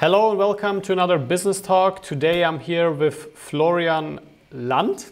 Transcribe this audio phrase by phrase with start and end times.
[0.00, 2.02] Hello and welcome to another business talk.
[2.02, 4.18] Today I'm here with Florian
[4.50, 5.04] Land.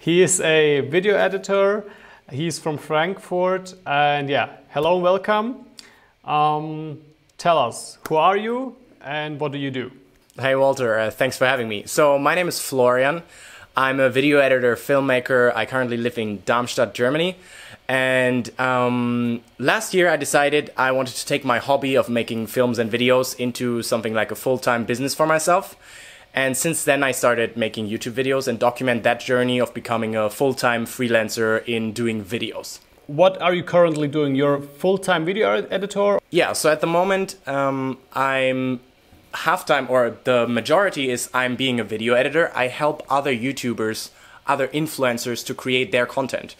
[0.00, 1.84] He is a video editor.
[2.32, 3.74] He's from Frankfurt.
[3.86, 5.66] And yeah, hello and welcome.
[6.24, 7.02] Um,
[7.38, 9.92] tell us, who are you and what do you do?
[10.36, 10.98] Hey, Walter.
[10.98, 11.84] Uh, thanks for having me.
[11.86, 13.22] So, my name is Florian.
[13.76, 15.54] I'm a video editor, filmmaker.
[15.54, 17.36] I currently live in Darmstadt, Germany.
[17.88, 22.78] And um, last year, I decided I wanted to take my hobby of making films
[22.78, 25.76] and videos into something like a full time business for myself.
[26.34, 30.28] And since then, I started making YouTube videos and document that journey of becoming a
[30.28, 32.80] full time freelancer in doing videos.
[33.06, 34.34] What are you currently doing?
[34.34, 36.18] You're full time video editor?
[36.30, 38.80] Yeah, so at the moment, um, I'm
[39.32, 42.50] half time, or the majority is I'm being a video editor.
[42.54, 44.10] I help other YouTubers,
[44.46, 46.56] other influencers to create their content.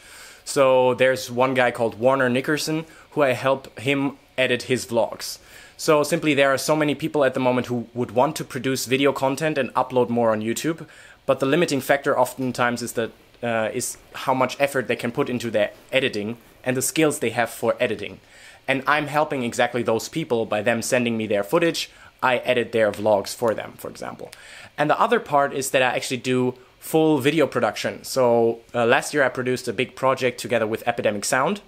[0.46, 5.38] So there's one guy called Warner Nickerson who I help him edit his vlogs.
[5.76, 8.86] So simply there are so many people at the moment who would want to produce
[8.86, 10.86] video content and upload more on YouTube,
[11.26, 13.10] but the limiting factor oftentimes is that
[13.42, 17.30] uh, is how much effort they can put into their editing and the skills they
[17.30, 18.20] have for editing.
[18.68, 21.90] And I'm helping exactly those people by them sending me their footage.
[22.22, 24.30] I edit their vlogs for them, for example.
[24.78, 26.54] And the other part is that I actually do
[26.86, 28.04] full video production.
[28.04, 31.60] So uh, last year I produced a big project together with Epidemic Sound,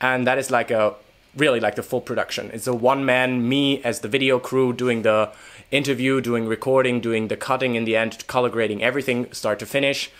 [0.00, 0.94] and that is like a
[1.36, 2.50] really like the full production.
[2.54, 5.30] It's a one man, me as the video crew doing the
[5.70, 10.10] interview, doing recording, doing the cutting in the end, color grading everything start to finish.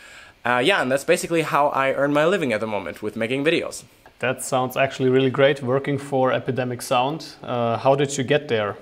[0.45, 3.45] Uh, yeah, and that's basically how I earn my living at the moment with making
[3.45, 3.85] videos.
[4.19, 7.35] That sounds actually really great working for Epidemic Sound.
[7.43, 8.77] Uh, how did you get there?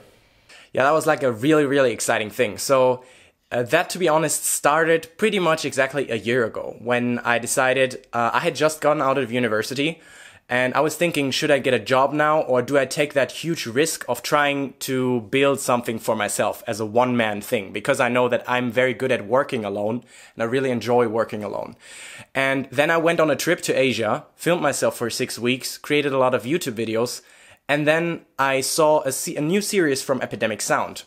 [0.72, 2.58] Yeah, that was like a really, really exciting thing.
[2.58, 3.04] So
[3.52, 8.06] uh, that, to be honest, started pretty much exactly a year ago when I decided
[8.12, 10.00] uh, I had just gotten out of university
[10.48, 13.30] and I was thinking, should I get a job now or do I take that
[13.30, 17.72] huge risk of trying to build something for myself as a one man thing?
[17.72, 20.02] Because I know that I'm very good at working alone
[20.34, 21.76] and I really enjoy working alone.
[22.34, 26.12] And then I went on a trip to Asia, filmed myself for six weeks, created
[26.12, 27.20] a lot of YouTube videos,
[27.68, 31.04] and then I saw a, a new series from Epidemic Sound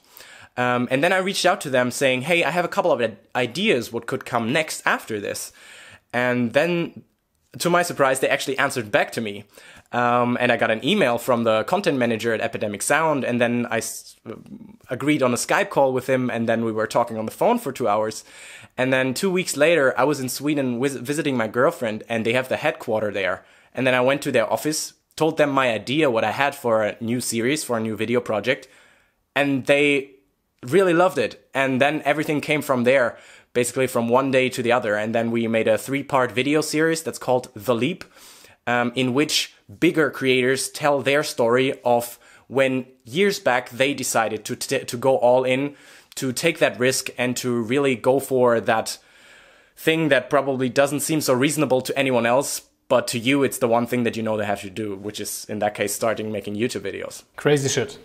[0.58, 3.16] um, and then I reached out to them saying, hey, I have a couple of
[3.36, 5.52] ideas what could come next after this.
[6.14, 7.04] And then,
[7.60, 9.46] to my surprise, they actually answered back to me.
[9.92, 13.66] Um, and I got an email from the content manager at Epidemic Sound, and then
[13.70, 14.16] I s-
[14.90, 17.60] agreed on a Skype call with him, and then we were talking on the phone
[17.60, 18.24] for two hours.
[18.78, 22.50] And then two weeks later, I was in Sweden visiting my girlfriend, and they have
[22.50, 23.46] the headquarter there.
[23.74, 26.84] And then I went to their office, told them my idea, what I had for
[26.84, 28.68] a new series, for a new video project,
[29.36, 30.15] and they
[30.72, 31.48] really loved it.
[31.54, 33.18] And then everything came from there,
[33.54, 34.96] basically from one day to the other.
[34.96, 38.04] And then we made a three part video series that's called The Leap,
[38.68, 44.56] um, in which bigger creators tell their story of when years back they decided to,
[44.56, 45.76] to go all in,
[46.16, 48.98] to take that risk, and to really go for that
[49.76, 52.62] thing that probably doesn't seem so reasonable to anyone else.
[52.88, 55.20] But to you, it's the one thing that you know they have to do, which
[55.20, 57.24] is in that case starting making YouTube videos.
[57.36, 57.98] Crazy shit.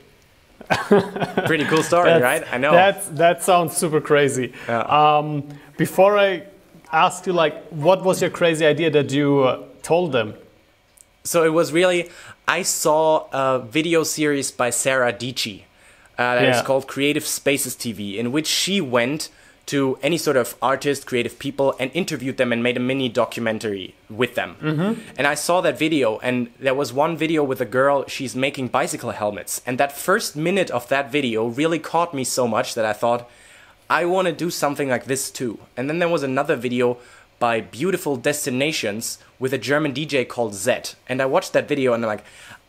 [1.46, 2.44] Pretty cool story, right?
[2.52, 2.72] I know.
[2.72, 4.52] That's, that sounds super crazy.
[4.68, 4.80] Yeah.
[4.82, 6.44] Um, before I
[6.92, 10.34] ask you, like, what was your crazy idea that you uh, told them?
[11.24, 12.10] So it was really,
[12.48, 15.62] I saw a video series by Sarah Dietschy
[16.18, 16.56] uh, that yeah.
[16.56, 19.28] is called Creative Spaces TV, in which she went
[19.70, 23.94] to any sort of artist, creative people, and interviewed them and made a mini documentary
[24.08, 24.56] with them.
[24.60, 25.00] Mm-hmm.
[25.16, 28.68] And I saw that video, and there was one video with a girl, she's making
[28.68, 29.62] bicycle helmets.
[29.64, 33.30] And that first minute of that video really caught me so much that I thought,
[33.88, 35.60] I want to do something like this too.
[35.76, 36.98] And then there was another video
[37.38, 40.96] by Beautiful Destinations with a German DJ called Zedd.
[41.08, 42.24] And I watched that video and I'm like,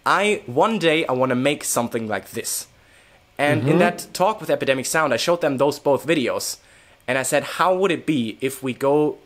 [0.05, 2.67] I one day I want to make something like this.
[3.39, 3.71] And mm-hmm.
[3.71, 6.57] in that talk with Epidemic Sound, I showed them those both videos.
[7.11, 9.17] And I said, how would it be if we go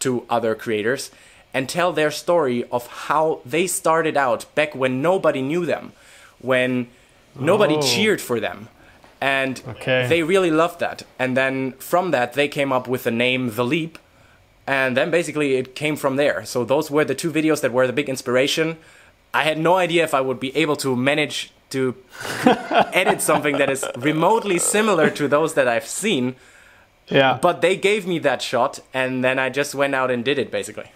[0.00, 1.12] to other creators
[1.54, 5.92] and tell their story of how they started out back when nobody knew them,
[6.40, 6.88] when
[7.38, 7.80] nobody oh.
[7.80, 8.66] cheered for them.
[9.20, 10.08] And okay.
[10.08, 11.04] they really loved that.
[11.16, 14.00] And then from that, they came up with the name The Leap.
[14.66, 16.44] And then basically it came from there.
[16.44, 18.78] So those were the two videos that were the big inspiration.
[19.32, 21.94] I had no idea if I would be able to manage to
[22.92, 26.34] edit something that is remotely similar to those that I've seen.
[27.10, 27.38] Yeah.
[27.40, 30.50] But they gave me that shot, and then I just went out and did it
[30.50, 30.90] basically.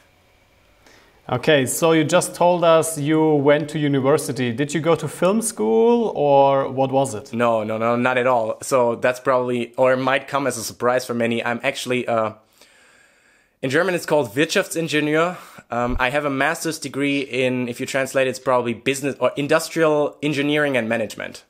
[1.29, 4.53] Okay, so you just told us you went to university.
[4.53, 7.32] Did you go to film school or what was it?
[7.32, 8.59] No, no, no, not at all.
[8.61, 11.43] So that's probably, or it might come as a surprise for many.
[11.43, 12.32] I'm actually, uh,
[13.62, 15.37] in German it's called Wirtschaftsingenieur.
[15.70, 20.19] Um, I have a master's degree in, if you translate, it's probably business or industrial
[20.25, 21.44] engineering and management.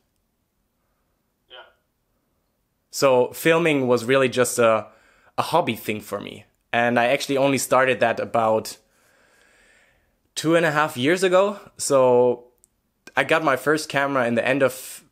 [2.92, 4.86] So filming was really just a,
[5.38, 6.44] a hobby thing for me.
[6.72, 8.76] And I actually only started that about
[10.34, 11.58] two and a half years ago.
[11.78, 12.44] So
[13.16, 15.02] I got my first camera in the end of,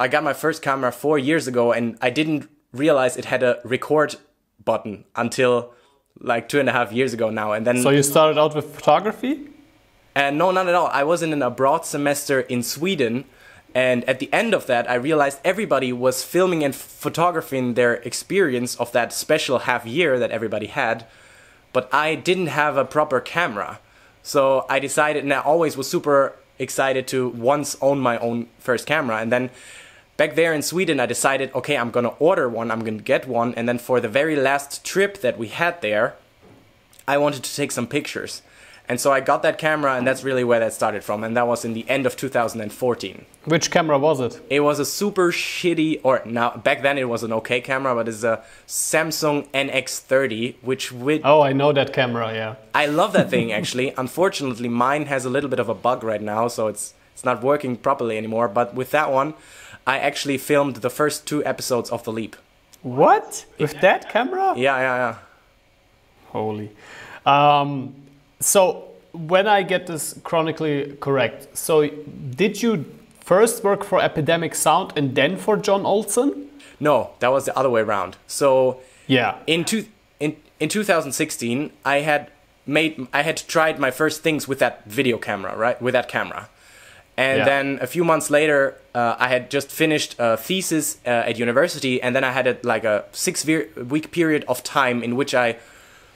[0.00, 3.60] I got my first camera four years ago and I didn't realize it had a
[3.62, 4.16] record
[4.64, 5.74] button until
[6.20, 7.52] like two and a half years ago now.
[7.52, 7.82] And then.
[7.82, 9.48] So you started out with photography?
[10.14, 10.88] And no, not at all.
[10.88, 13.26] I was in an abroad semester in Sweden.
[13.74, 18.74] And at the end of that, I realized everybody was filming and photographing their experience
[18.76, 21.06] of that special half year that everybody had.
[21.72, 23.78] But I didn't have a proper camera.
[24.22, 28.86] So I decided, and I always was super excited to once own my own first
[28.86, 29.18] camera.
[29.18, 29.50] And then
[30.16, 33.54] back there in Sweden, I decided, okay, I'm gonna order one, I'm gonna get one.
[33.54, 36.16] And then for the very last trip that we had there,
[37.06, 38.42] I wanted to take some pictures.
[38.88, 41.22] And so I got that camera, and that's really where that started from.
[41.22, 43.26] And that was in the end of 2014.
[43.44, 44.40] Which camera was it?
[44.48, 48.08] It was a super shitty, or now back then it was an okay camera, but
[48.08, 52.54] it's a Samsung NX30, which with oh I know that camera, yeah.
[52.74, 53.92] I love that thing actually.
[53.96, 57.42] Unfortunately, mine has a little bit of a bug right now, so it's it's not
[57.42, 58.48] working properly anymore.
[58.48, 59.34] But with that one,
[59.86, 62.36] I actually filmed the first two episodes of The Leap.
[62.82, 63.44] What?
[63.58, 64.54] With that camera?
[64.56, 65.14] Yeah, yeah, yeah.
[66.28, 66.70] Holy.
[67.26, 67.94] Um,
[68.40, 72.84] so when I get this chronically correct, so did you
[73.20, 76.46] first work for Epidemic Sound and then for Jon Olsson?
[76.80, 78.16] No, that was the other way around.
[78.26, 79.86] So yeah, in two,
[80.20, 82.30] in in 2016, I had
[82.66, 85.80] made I had tried my first things with that video camera, right?
[85.82, 86.48] With that camera.
[87.16, 87.44] And Yeah.
[87.46, 92.00] then a few months later, uh, I had just finished a thesis uh, at university,
[92.00, 95.56] and then I had a, like a six week period of time in which I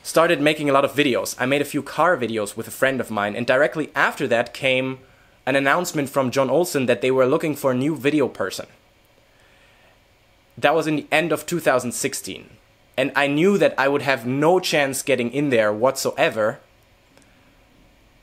[0.03, 1.37] started making a lot of videos.
[1.39, 4.53] I made a few car videos with a friend of mine, and directly after that
[4.53, 4.99] came
[5.47, 8.67] an announcement from Jon Olsson that they were looking for a new video person.
[10.57, 12.51] That was in the end of 2016.
[12.97, 16.61] And I knew that I would have no chance getting in there whatsoever.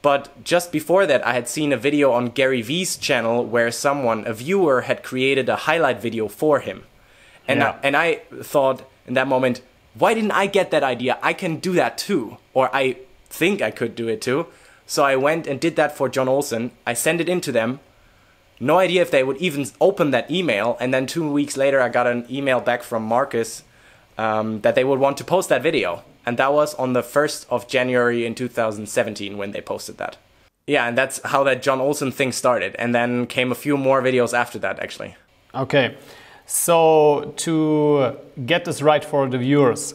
[0.01, 4.25] But just before that, I had seen a video on Gary Vee's channel where someone,
[4.27, 6.83] a viewer, had created a highlight video for him.
[7.47, 7.71] And, Yeah.
[7.71, 9.61] I, and I thought in that moment,
[9.99, 11.19] why didn't I get that idea?
[11.21, 12.37] I can do that too.
[12.53, 12.97] Or I
[13.29, 14.47] think I could do it too.
[14.85, 16.71] So I went and did that for Jon Olsson.
[16.87, 17.79] I sent it in to them.
[18.59, 20.77] No idea if they would even open that email.
[20.79, 23.63] And then two weeks later, I got an email back from Marcus
[24.17, 26.03] um, that they would want to post that video.
[26.25, 30.17] And that was on the 1st of January in 2017 when they posted that.
[30.67, 32.75] Yeah, and that's how that Jon Olsson thing started.
[32.77, 35.15] And then came a few more videos after that, actually.
[35.55, 35.95] Okay,
[36.49, 39.93] so to get this right for the viewers,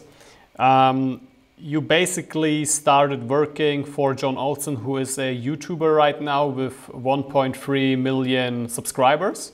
[0.57, 6.77] um, you basically started working for Jon Olsson, who is a YouTuber right now with
[6.87, 9.51] 1.3 million subscribers.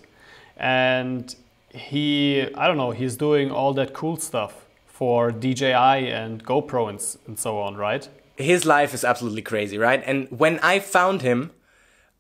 [0.58, 1.36] And
[1.70, 7.18] he, I don't know, he's doing all that cool stuff for DJI and GoPro and,
[7.26, 8.08] and so on, right?
[8.42, 10.02] his life is absolutely crazy, right?
[10.06, 11.52] And when I found him,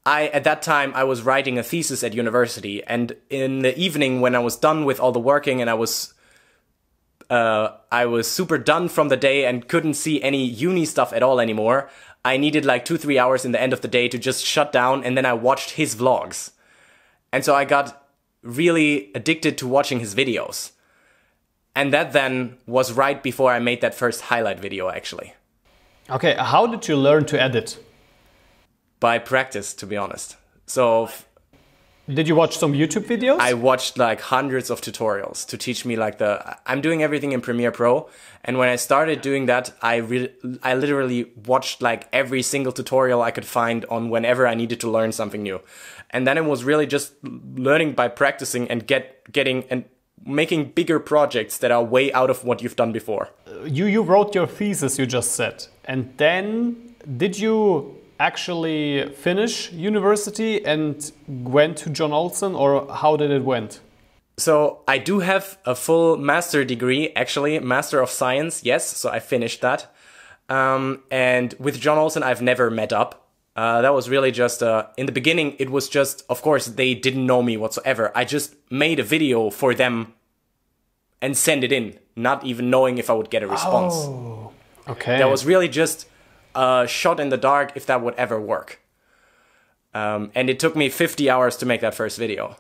[0.06, 4.22] I at that time I was writing a thesis at university, and in the evening
[4.22, 6.14] when I was done with all the working and I was
[7.30, 11.24] uh, I was super done from the day and couldn't see any uni stuff at
[11.24, 11.90] all anymore.
[12.26, 14.72] I needed like two three hours in the end of the day to just shut
[14.72, 16.52] down, and then I watched his vlogs,
[17.32, 18.08] and so I got
[18.44, 20.72] really addicted to watching his videos.
[21.76, 25.36] And that then was right before I made that first highlight video, actually.
[26.10, 27.78] Okay, how did you learn to edit?
[29.02, 30.38] By practice to be honest.
[30.66, 31.10] So
[32.08, 33.40] Did you watch some YouTube videos?
[33.40, 36.32] i watched like hundreds of tutorials to teach me like the
[36.66, 38.10] i'm doing everything in premiere pro
[38.48, 41.20] and when i started doing that i re- i literally
[41.52, 45.44] watched like every single tutorial i could find on whenever i needed to learn something
[45.44, 45.60] new.
[46.14, 47.14] And then it was really just
[47.68, 49.86] learning by practicing and get getting and
[50.26, 53.26] making bigger projects that are way out of what you've done before.
[53.78, 55.56] You you wrote your thesis you just said.
[55.86, 56.76] And then
[57.18, 57.56] did you
[58.28, 58.82] actually
[59.26, 59.54] finish
[59.92, 61.12] university and
[61.58, 62.70] went to jon olsson or
[63.02, 63.74] how did it went
[64.38, 68.64] So I do have a full master degree, actually, master of science.
[68.64, 69.94] Yes, so I finished that.
[70.50, 73.28] Um, and with Jon Olsson, I've never met up.
[73.56, 75.56] Uh, that was really just uh, in the beginning.
[75.60, 78.12] It was just, of course, they didn't know me whatsoever.
[78.16, 80.14] I just made a video for them
[81.22, 83.94] and sent it in, not even knowing if I would get a response.
[84.88, 86.08] okay That was really just
[86.56, 88.80] a shot in the dark if that would ever work.
[89.94, 92.58] Um, and it took me 50 hours to make that first video.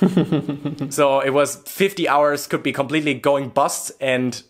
[0.90, 4.42] so it was 50 hours could be completely going bust and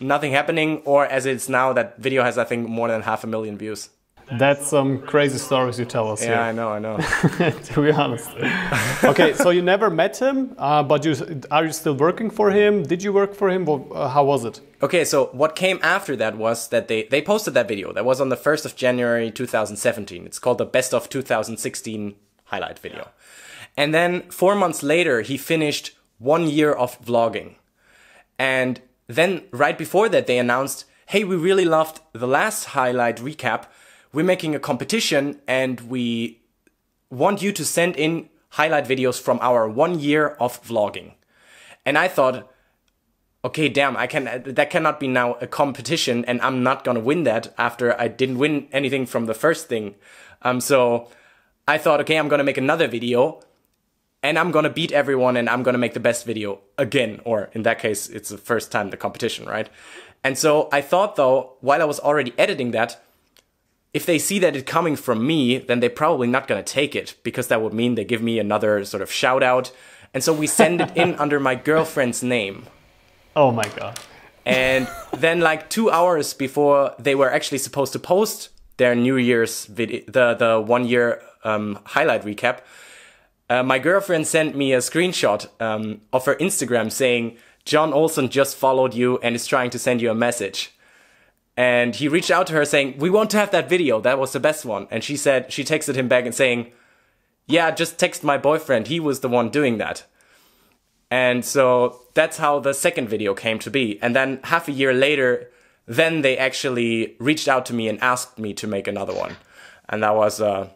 [0.00, 3.26] nothing happening, or as it's now, that video has, I think, more than half a
[3.26, 3.90] million views.
[4.32, 6.36] That's some crazy stories you tell us Yeah, here.
[6.38, 6.96] I know, I know.
[7.68, 8.28] to be honest.
[9.04, 11.14] okay, so you never met him, uh, but you
[11.50, 12.82] are you still working for him?
[12.82, 13.64] Did you work for him?
[13.64, 14.60] Well, uh, how was it?
[14.82, 17.92] Okay, so what came after that was that they, they posted that video.
[17.92, 20.26] That was on the 1st of January 2017.
[20.26, 22.14] It's called the Best of 2016
[22.46, 23.08] highlight video.
[23.76, 27.54] And then four months later, he finished one year of vlogging.
[28.38, 33.64] And then right before that, they announced, hey, we really loved the last highlight recap.
[34.12, 36.40] We're making a competition and we
[37.10, 41.12] want you to send in highlight videos from our one year of vlogging.
[41.84, 42.50] And I thought,
[43.44, 47.22] okay, damn, I can that cannot be now a competition, and I'm not gonna win
[47.24, 49.94] that after I didn't win anything from the first thing.
[50.42, 51.08] Um, so
[51.68, 53.40] I thought, okay, I'm gonna make another video,
[54.22, 57.62] and I'm gonna beat everyone, and I'm gonna make the best video again, or in
[57.62, 59.68] that case, it's the first time the competition, right?
[60.24, 63.00] And so I thought, though, while I was already editing that,
[63.96, 67.14] if they see that it's coming from me, then they're probably not gonna take it
[67.22, 69.72] because that would mean they give me another sort of shout out.
[70.12, 72.66] And so we send it in under my girlfriend's name.
[73.34, 73.98] Oh my god.
[74.44, 74.86] And
[75.16, 80.02] then, like two hours before they were actually supposed to post their New Year's video,
[80.06, 82.60] the the one year um, highlight recap,
[83.48, 88.56] uh, my girlfriend sent me a screenshot um, of her Instagram saying Jon Olsson just
[88.56, 90.75] followed you and is trying to send you a message.
[91.56, 94.00] And he reached out to her saying, "We want to have that video.
[94.00, 96.72] That was the best one." And she said she texted him back and saying,
[97.46, 98.88] "Yeah, just text my boyfriend.
[98.88, 100.04] He was the one doing that."
[101.10, 103.98] And so that's how the second video came to be.
[104.02, 105.50] And then half a year later,
[105.86, 109.36] then they actually reached out to me and asked me to make another one.
[109.88, 110.68] And that was uh,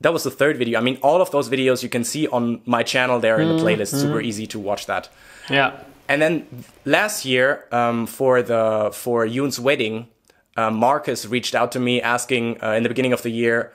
[0.00, 0.78] that was the third video.
[0.78, 3.62] I mean, all of those videos you can see on my channel there in the
[3.62, 4.00] playlist.
[4.00, 5.10] Super easy to watch that.
[5.50, 5.78] Yeah.
[6.10, 6.46] And then
[6.84, 10.08] last year, um, for the for Yoon's wedding,
[10.56, 13.72] uh, Marcus reached out to me asking uh, in the beginning of the year,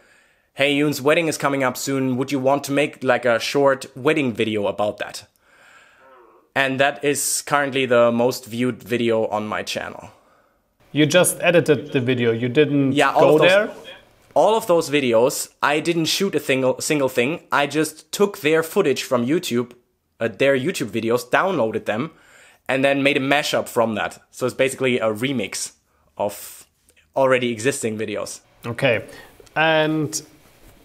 [0.54, 2.18] "Hey, Yoon's wedding is coming up soon.
[2.18, 5.24] Would you want to make like a short wedding video about that?"
[6.54, 10.10] And that is currently the most viewed video on my channel.
[10.92, 12.34] You just edited the video.
[12.34, 13.70] You didn't Yeah, go those- there.
[14.34, 17.40] All of those videos, I didn't shoot a single single thing.
[17.50, 19.72] I just took their footage from YouTube,
[20.20, 22.12] uh, their YouTube videos, downloaded them,
[22.68, 24.22] and then made a mashup from that.
[24.32, 25.74] So it's basically a remix
[26.18, 26.66] of
[27.16, 28.42] already existing videos.
[28.66, 29.06] Okay.
[29.56, 30.22] And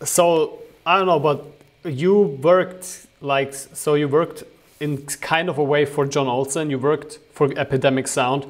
[0.05, 1.45] so I don't know, but
[1.85, 4.45] you worked like so you worked
[4.81, 6.71] in kind of a way for Jon Olsson.
[6.71, 8.47] You worked for Epidemic Sound.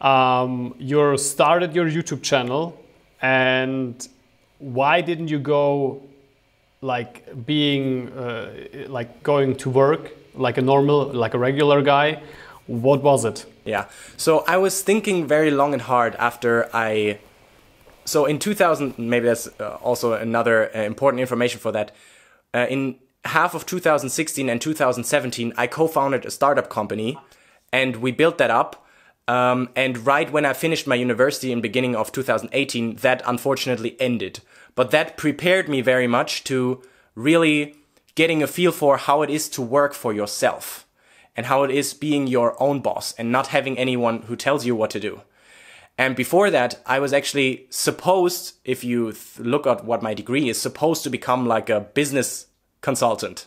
[0.00, 2.78] Um, you started your YouTube channel,
[3.20, 4.08] and
[4.58, 6.02] why didn't you go
[6.80, 8.50] like being uh,
[8.86, 12.22] like going to work like a normal like a regular guy?
[12.68, 13.46] What was it?
[13.64, 13.86] Yeah.
[14.18, 17.18] So I was thinking very long and hard after I.
[18.04, 21.92] So in 2000, maybe that's uh, also another uh, important information for that.
[22.54, 27.18] Uh, in half of 2016 and 2017, I co founded a startup company
[27.72, 28.86] and we built that up.
[29.26, 34.40] Um, and right when I finished my university in beginning of 2018, that unfortunately ended.
[34.74, 36.82] But that prepared me very much to
[37.14, 37.76] really
[38.14, 40.84] getting a feel for how it is to work for yourself
[41.38, 44.74] and how it is being your own boss and not having anyone who tells you
[44.74, 45.20] what to do.
[45.96, 50.48] And before that, I was actually supposed, if you th- look at what my degree
[50.48, 52.46] is, supposed to become like a business
[52.80, 53.46] consultant.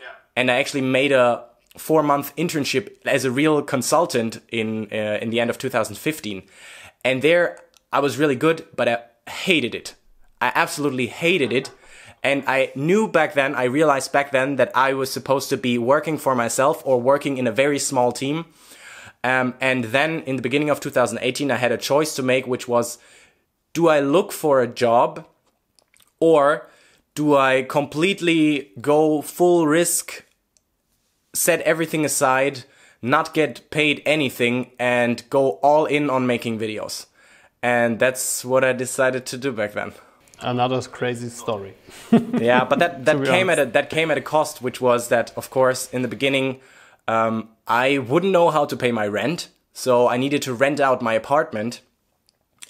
[0.00, 0.06] Yeah.
[0.36, 1.44] And I actually made a
[1.76, 6.44] four month internship as a real consultant in uh, in the end of 2015.
[7.04, 7.58] And there
[7.92, 8.98] I was really good, but I
[9.28, 9.96] hated it.
[10.40, 11.70] I absolutely hated it.
[12.24, 15.76] And I knew back then, I realized back then that I was supposed to be
[15.76, 18.46] working for myself or working in a very small team.
[19.22, 22.66] Um, and then in the beginning of 2018, I had a choice to make, which
[22.66, 22.98] was
[23.74, 25.26] do I look for a job
[26.18, 26.70] or
[27.14, 30.24] do I completely go full risk,
[31.34, 32.64] set everything aside,
[33.02, 37.06] not get paid anything, and go all in on making videos?
[37.62, 39.92] And that's what I decided to do back then.
[40.44, 41.74] Another crazy story.
[42.12, 43.60] yeah, but that that came honest.
[43.60, 46.60] at a that came at a cost, which was that of course in the beginning,
[47.08, 51.02] um, I wouldn't know how to pay my rent, so I needed to rent out
[51.02, 51.80] my apartment.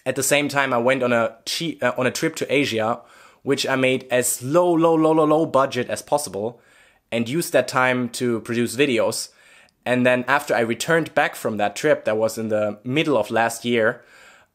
[0.07, 3.00] At the same time, I went on a cheap, uh, on a trip to Asia,
[3.43, 6.61] which I made as low, low, low, low, low budget as possible,
[7.11, 9.31] and used that time to produce videos.
[9.87, 13.31] And then after I returned back from that trip, that was in the middle of
[13.31, 14.02] last year,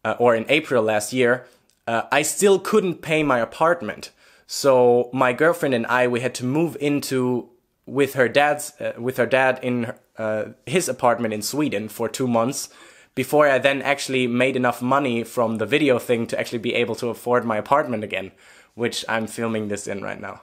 [0.05, 1.45] uh, or in April last year,
[1.89, 4.11] uh, I still couldn't pay my apartment.
[4.45, 7.49] So my girlfriend and I, we had to move into
[7.85, 12.27] with her dad's uh, with her dad in uh, his apartment in Sweden for two
[12.27, 12.69] months
[13.15, 16.95] before I then actually made enough money from the video thing to actually be able
[16.95, 18.31] to afford my apartment again,
[18.75, 20.41] which I'm filming this in right now.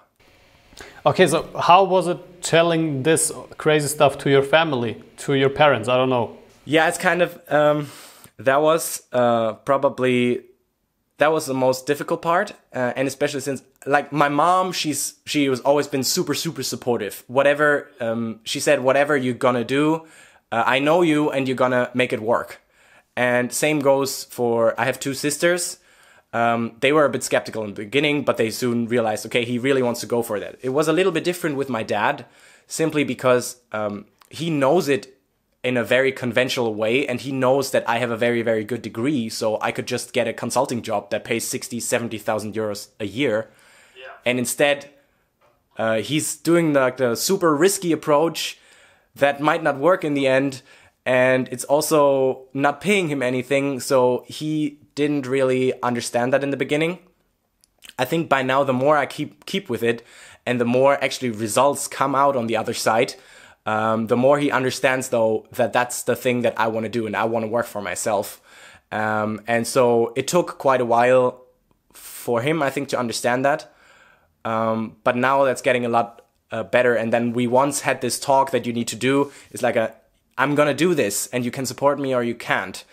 [1.04, 5.88] Okay, so how was it telling this crazy stuff to your family, to your parents?
[5.88, 6.36] I don't know.
[6.64, 7.88] Yeah, it's kind of um,
[8.38, 10.42] that was uh, probably
[11.18, 15.48] that was the most difficult part, uh, and especially since like my mom, she's she
[15.48, 17.24] was always been super super supportive.
[17.26, 20.06] Whatever um, she said, whatever you're gonna do,
[20.52, 22.60] uh, I know you, and you're gonna make it work.
[23.16, 25.78] And same goes for I have two sisters.
[26.34, 29.58] Um, they were a bit skeptical in the beginning, but they soon realized, okay, he
[29.58, 30.58] really wants to go for that.
[30.60, 32.26] It was a little bit different with my dad,
[32.66, 35.15] simply because um, he knows it
[35.66, 38.82] in a very conventional way and he knows that I have a very very good
[38.82, 43.04] degree so I could just get a consulting job that pays 60 70,000 euros a
[43.04, 43.50] year
[43.98, 44.12] yeah.
[44.24, 44.90] and instead
[45.76, 48.60] uh, he's doing like the super risky approach
[49.16, 50.62] that might not work in the end
[51.04, 56.56] and it's also not paying him anything so he didn't really understand that in the
[56.56, 57.00] beginning
[57.98, 60.06] I think by now the more I keep keep with it
[60.46, 63.16] and the more actually results come out on the other side
[63.66, 67.06] um, the more he understands though that that's the thing that I want to do
[67.06, 68.40] and I want to work for myself.
[68.92, 71.42] Um, and so it took quite a while
[71.92, 73.72] for him, I think, to understand that.
[74.44, 76.94] Um, but now that's getting a lot uh, better.
[76.94, 79.32] And then we once had this talk that you need to do.
[79.50, 79.94] It's like a,
[80.38, 82.84] I'm gonna do this, and you can support me or you can't.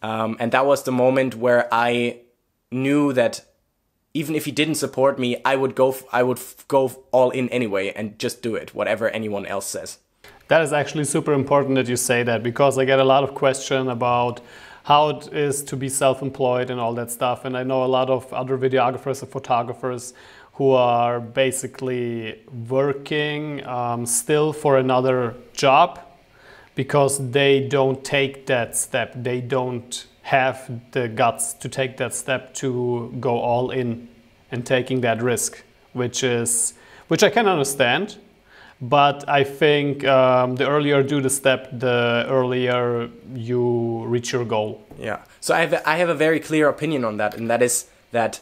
[0.00, 2.20] Um, and that was the moment where I
[2.70, 3.44] knew that
[4.14, 7.92] even if he didn't support me, I would go, I would go all in anyway
[7.94, 9.98] and just do it, whatever anyone else says.
[10.48, 13.34] That is actually super important that you say that because I get a lot of
[13.34, 14.40] question about
[14.84, 17.44] how it is to be self-employed and all that stuff.
[17.44, 20.12] And I know a lot of other videographers and photographers
[20.54, 26.00] who are basically working um, still for another job
[26.74, 29.12] because they don't take that step.
[29.16, 34.08] They don't have the guts to take that step to go all in
[34.50, 36.74] and taking that risk, which is
[37.08, 38.16] which I can understand
[38.82, 44.44] but I think um, the earlier you do the step, the earlier you reach your
[44.44, 44.82] goal.
[44.98, 45.20] Yeah.
[45.40, 47.86] So I have a, I have a very clear opinion on that, and that is
[48.10, 48.40] that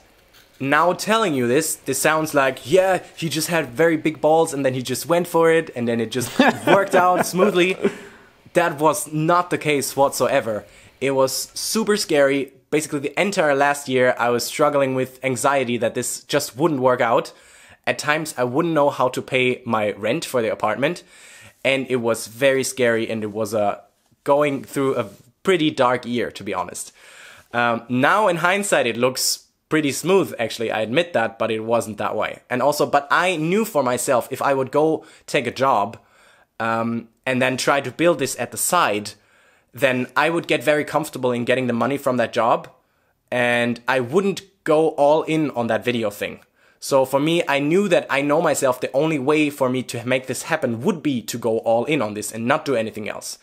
[0.59, 4.65] now telling you this, this sounds like yeah, he just had very big balls, and
[4.65, 7.77] then he just went for it, and then it just worked out smoothly.
[8.55, 10.65] That was not the case whatsoever.
[11.03, 12.55] It was super scary.
[12.71, 17.03] Basically, the entire last year, I was struggling with anxiety that this just wouldn't work
[17.03, 17.35] out
[17.91, 21.03] at times, I wouldn't know how to pay my rent for the apartment,
[21.65, 23.11] and it was very scary.
[23.11, 23.81] And it was uh,
[24.23, 25.07] going through a
[25.43, 26.93] pretty dark year, to be honest.
[27.53, 30.33] Um, now, in hindsight, it looks pretty smooth.
[30.39, 32.33] Actually, I admit that, but it wasn't that way.
[32.49, 35.99] And also, but I knew for myself if I would go take a job
[36.61, 39.15] um, and then try to build this at the side,
[39.75, 42.69] then I would get very comfortable in getting the money from that job,
[43.31, 46.41] and I wouldn't go all in on that video thing.
[46.81, 50.05] So for me, I knew that I know myself the only way for me to
[50.07, 53.09] make this happen would be to go all in on this and not do anything
[53.09, 53.39] else.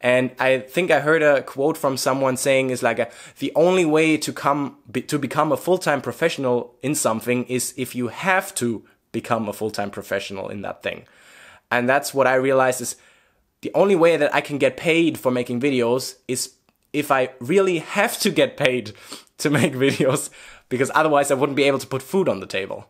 [0.00, 3.84] And I think I heard a quote from someone saying is like a, the only
[3.84, 8.54] way to come be, to become a full-time professional in something is if you have
[8.56, 11.04] to become a full-time professional in that thing.
[11.70, 12.96] And that's what I realized is
[13.60, 16.54] the only way that I can get paid for making videos is
[16.92, 18.94] if I really have to get paid
[19.38, 20.30] to make videos
[20.70, 22.88] because otherwise I wouldn't be able to put food on the table.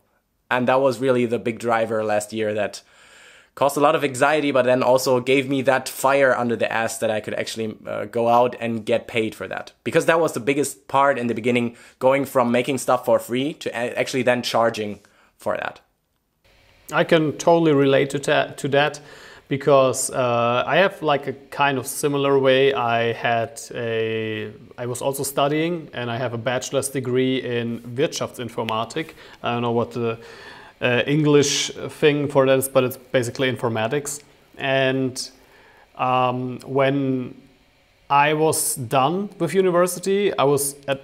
[0.48, 2.82] And that was really the big driver last year that
[3.56, 6.98] caused a lot of anxiety, but then also gave me that fire under the ass
[6.98, 9.72] that I could actually uh, go out and get paid for that.
[9.82, 13.54] Because that was the biggest part in the beginning, going from making stuff for free
[13.54, 15.00] to actually then charging
[15.36, 15.80] for that.
[16.92, 19.00] I can totally relate to, to that
[19.50, 22.72] because uh, I have like a kind of similar way.
[22.72, 29.10] I had a, I was also studying and I have a bachelor's degree in Wirtschaftsinformatik.
[29.42, 30.18] I don't know what the
[30.80, 34.22] uh, English thing for that is, but it's basically informatics.
[34.56, 35.28] And
[35.96, 37.34] um, when
[38.08, 41.00] I was done with university, I was at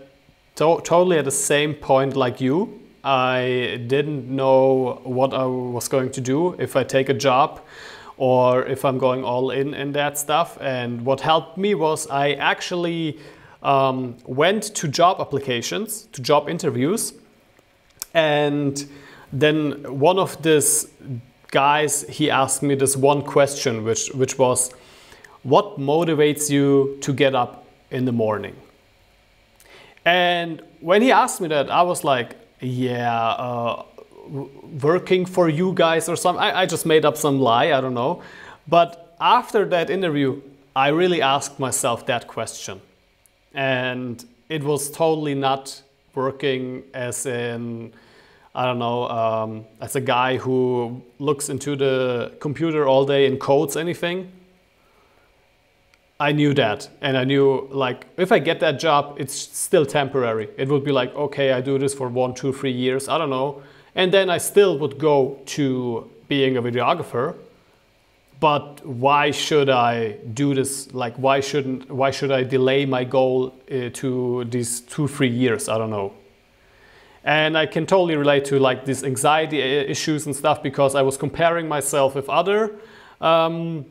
[0.55, 2.81] to totally at the same point like you.
[3.03, 7.61] I didn't know what I was going to do if I take a job
[8.17, 10.59] or if I'm going all in in that stuff.
[10.61, 13.19] And what helped me was I actually
[13.63, 17.13] um, went to job applications, to job interviews,
[18.15, 18.87] and
[19.33, 20.87] then one of these
[21.51, 24.73] guys he asked me this one question, which which was,
[25.43, 28.55] "What motivates you to get up in the morning?"
[30.05, 33.83] And when he asked me that, I was like, "Yeah." Uh,
[34.83, 36.43] working for you guys or something.
[36.43, 38.23] I, I just made up some lie, I don't know.
[38.69, 40.41] But after that interview,
[40.75, 42.81] I really asked myself that question.
[43.55, 45.83] and it was totally not
[46.15, 47.93] working as in
[48.55, 53.39] I don't know, um, as a guy who looks into the computer all day and
[53.39, 54.33] codes anything.
[56.19, 60.49] I knew that, and I knew like if I get that job, it's still temporary.
[60.57, 63.29] It would be like, okay, I do this for one, two, three years, I don't
[63.29, 63.63] know,
[63.97, 67.35] and then I still would go to being a videographer.
[68.39, 70.93] But why should I do this?
[70.93, 71.91] Like, why shouldn't?
[71.91, 75.71] Why should I delay my goal uh, to these two, three years?
[75.71, 76.13] I don't know.
[77.25, 81.17] And I can totally relate to like these anxiety issues and stuff because I was
[81.17, 82.73] comparing myself with other
[83.23, 83.87] um,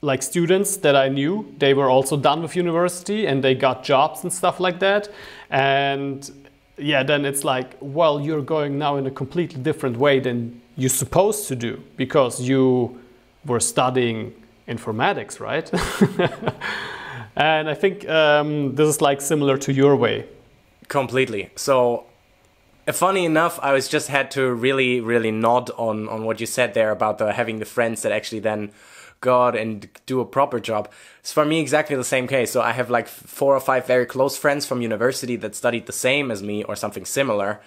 [0.00, 1.52] like students that I knew.
[1.58, 5.08] They were also done with university and they got jobs and stuff like that.
[5.50, 6.30] And
[6.80, 10.88] yeah, then it's like, well, you're going now in a completely different way than you're
[10.88, 13.00] supposed to do because you
[13.44, 14.34] were studying
[14.66, 15.70] informatics, right?
[17.36, 20.26] and I think um, this is like similar to your way.
[20.88, 21.50] Completely.
[21.56, 22.06] So
[22.92, 26.74] funny enough, I was just had to really, really nod on on what you said
[26.74, 28.72] there about the having the friends that actually then
[29.20, 30.90] go out and do a proper job.
[31.20, 32.50] It's for me exactly the same case.
[32.50, 35.92] So I have like four or five very close friends from university that studied the
[35.92, 37.60] same as me or something similar.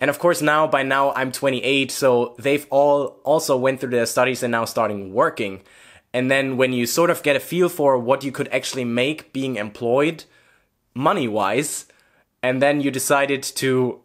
[0.00, 4.06] And of course now by now I'm 28, so they've all also went through their
[4.06, 5.62] studies and now starting working.
[6.12, 9.32] And then when you sort of get a feel for what you could actually make
[9.32, 10.24] being employed
[10.94, 11.86] money wise,
[12.42, 14.00] and then you decided to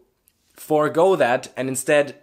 [0.52, 2.16] forego that and instead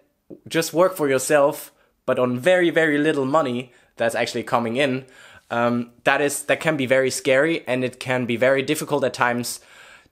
[0.47, 1.71] just work for yourself,
[2.05, 5.05] but on very, very little money that's actually coming in,
[5.51, 9.13] um, that is that can be very scary and it can be very difficult at
[9.13, 9.59] times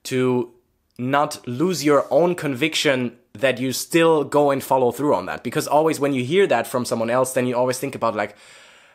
[0.04, 0.52] to
[0.98, 5.42] not lose your own conviction that you still go and follow through on that.
[5.42, 8.36] Because always when you hear that from someone else, then you always think about like,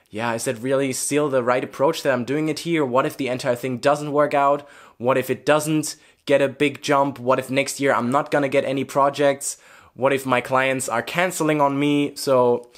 [0.09, 2.85] yeah, is that really still the right approach that I'm doing it here?
[2.85, 4.67] What if the entire thing doesn't work out?
[4.97, 7.19] What if it doesn't get a big jump?
[7.19, 9.57] What if next year I'm not gonna get any projects?
[9.93, 12.15] What if my clients are canceling on me?
[12.15, 12.69] So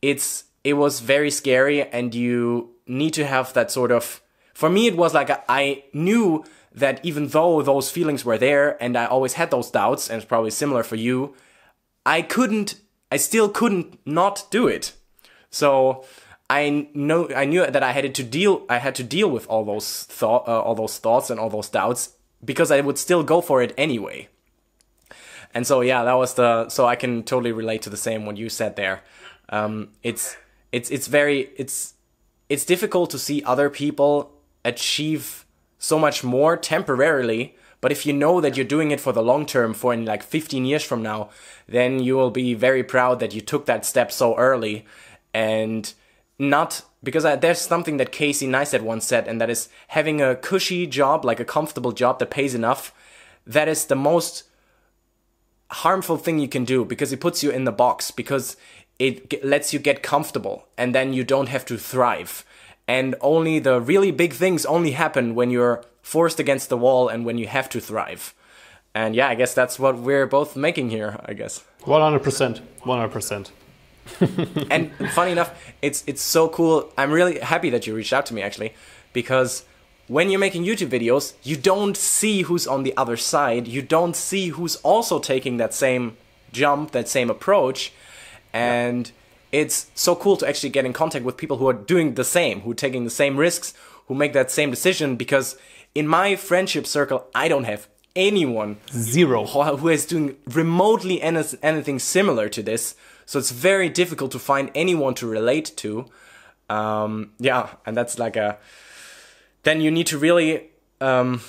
[0.00, 4.20] it's it was very scary and you need to have that sort of
[4.54, 6.44] for me it was like I knew
[6.74, 10.28] that even though those feelings were there and I always had those doubts and it's
[10.28, 11.34] probably similar for you,
[12.06, 12.76] I couldn't
[13.10, 14.92] I still couldn't not do it.
[15.50, 16.04] So
[16.48, 19.64] I know I knew that I had to deal I had to deal with all
[19.64, 23.40] those thought uh, all those thoughts and all those doubts because I would still go
[23.40, 24.28] for it anyway.
[25.54, 28.38] And so yeah, that was the so I can totally relate to the same what
[28.38, 29.02] you said there.
[29.50, 30.36] Um, it's
[30.72, 31.94] it's it's very it's
[32.48, 34.32] it's difficult to see other people
[34.64, 35.44] achieve
[35.78, 39.44] so much more temporarily but if you know that you're doing it for the long
[39.44, 41.30] term for in like 15 years from now
[41.72, 44.84] then you will be very proud that you took that step so early.
[45.32, 45.92] And
[46.38, 50.36] not because I, there's something that Casey Neistat once said, and that is having a
[50.36, 52.94] cushy job, like a comfortable job that pays enough,
[53.46, 54.44] that is the most
[55.70, 58.56] harmful thing you can do because it puts you in the box, because
[59.02, 62.44] it lets you get comfortable, and then you don't have to thrive.
[62.86, 67.26] And only the really big things only happen when you're forced against the wall and
[67.26, 68.32] when you have to thrive.
[68.94, 71.64] And yeah, I guess that's what we're both making here, I guess.
[71.80, 72.60] 100%.
[72.82, 73.50] 100%.
[74.70, 76.92] and funny enough, it's it's so cool.
[76.98, 78.74] I'm really happy that you reached out to me actually,
[79.12, 79.64] because
[80.08, 83.66] when you're making YouTube videos, you don't see who's on the other side.
[83.68, 86.16] You don't see who's also taking that same
[86.52, 87.92] jump, that same approach,
[88.52, 89.08] and
[89.52, 89.60] yeah.
[89.60, 92.60] it's so cool to actually get in contact with people who are doing the same,
[92.60, 93.74] who are taking the same risks,
[94.06, 95.16] who make that same decision.
[95.16, 95.56] Because
[95.94, 102.48] in my friendship circle, I don't have anyone zero who is doing remotely anything similar
[102.50, 102.94] to this
[103.32, 106.06] so it's very difficult to find anyone to relate to.
[106.68, 108.58] Um, yeah, and that's like a.
[109.62, 111.40] Then you need to really, um,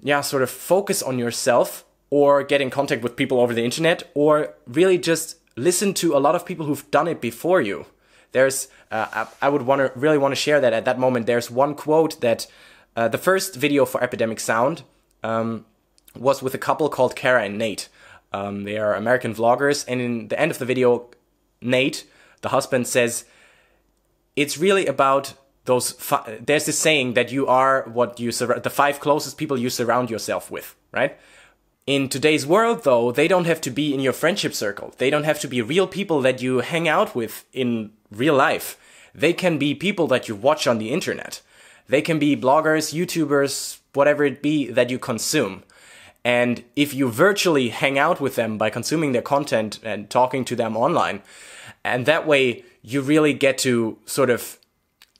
[0.00, 4.04] yeah, sort of focus on yourself or get in contact with people over the internet
[4.14, 7.86] or really just listen to a lot of people who've done it before you.
[8.32, 11.26] There's, uh, I would want to really want to share that at that moment.
[11.26, 12.46] There's one quote that
[12.96, 14.82] uh, the first video for Epidemic Sound
[15.22, 15.64] um,
[16.16, 17.88] was with a couple called Kara and Nate.
[18.32, 21.10] Um, they are American vloggers, and in the end of the video,
[21.60, 22.06] Nate,
[22.42, 23.24] the husband, says,
[24.36, 25.34] "It's really about
[25.64, 25.94] those."
[26.40, 30.10] There's this saying that you are what you sur- the five closest people you surround
[30.10, 31.18] yourself with, right?
[31.86, 34.94] In today's world, though, they don't have to be in your friendship circle.
[34.98, 38.76] They don't have to be real people that you hang out with in real life.
[39.14, 41.40] They can be people that you watch on the internet.
[41.88, 45.64] They can be bloggers, YouTubers, whatever it be that you consume.
[46.24, 50.54] And if you virtually hang out with them by consuming their content and talking to
[50.54, 51.22] them online,
[51.82, 54.58] and that way you really get to sort of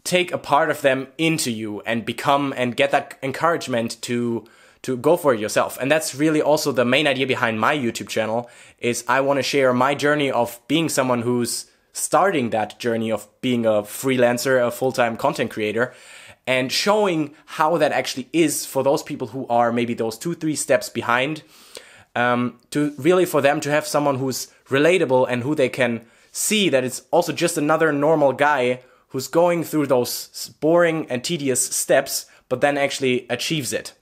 [0.05, 4.44] take a part of them into you and become and get that encouragement to
[4.83, 5.79] to go for it yourself.
[5.81, 9.43] And that's really also the main idea behind my YouTube channel is I want to
[9.43, 14.71] share my journey of being someone who's starting that journey of being a freelancer, a
[14.71, 15.93] full-time content creator
[16.47, 20.57] and showing how that actually is for those people who are maybe those two, three
[20.57, 21.43] steps behind.
[22.16, 26.69] Um, to really for them to have someone who's relatable and who they can see
[26.69, 32.27] that it's also just another normal guy who's going through those boring and tedious steps,
[32.49, 33.93] but then actually achieves it.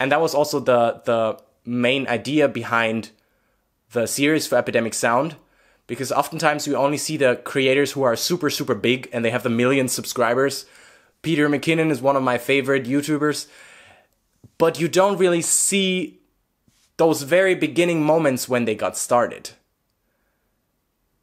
[0.00, 3.10] And that was also the the main idea behind
[3.92, 5.36] the series for Epidemic Sound,
[5.86, 9.42] because oftentimes we only see the creators who are super super big and they have
[9.42, 10.64] the million subscribers.
[11.22, 13.46] Peter McKinnon is one of my favorite YouTubers,
[14.56, 16.18] but you don't really see
[16.96, 19.50] those very beginning moments when they got started.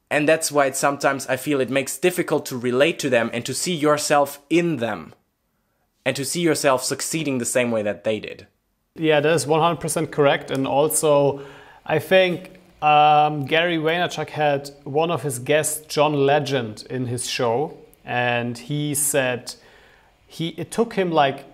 [0.09, 3.53] And that's why sometimes I feel it makes difficult to relate to them and to
[3.53, 5.13] see yourself in them
[6.05, 8.47] and to see yourself succeeding the same way that they did.
[8.97, 10.51] Yeah, that is 100% correct.
[10.51, 11.41] And also,
[11.85, 17.77] I think um, Gary Vaynerchuk had one of his guests, John Legend, in his show.
[18.05, 19.55] And he said
[20.27, 21.45] he, it took him like,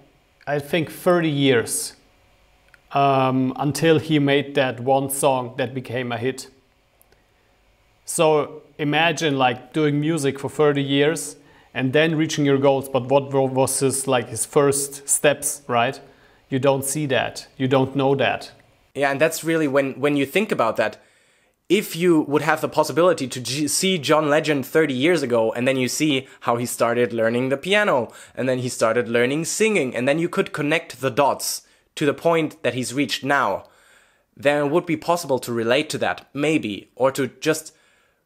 [0.45, 1.93] I think, 30 years
[2.91, 6.47] um, until he made that one song that became a hit.
[8.05, 11.37] So imagine like doing music for 30 years
[11.73, 12.89] and then reaching your goals.
[12.89, 15.99] But what was his like his first steps, right?
[16.53, 17.47] You don't see that.
[17.57, 18.51] You don't know that.
[18.93, 21.01] Yeah, and that's really when when you think about that.
[21.67, 25.77] If you would have the possibility to see John Legend 30 years ago, and then
[25.77, 30.07] you see how he started learning the piano, and then he started learning singing, and
[30.07, 31.63] then you could connect the dots
[31.95, 33.63] to the point that he's reached now,
[34.37, 37.73] then it would be possible to relate to that, maybe, or to just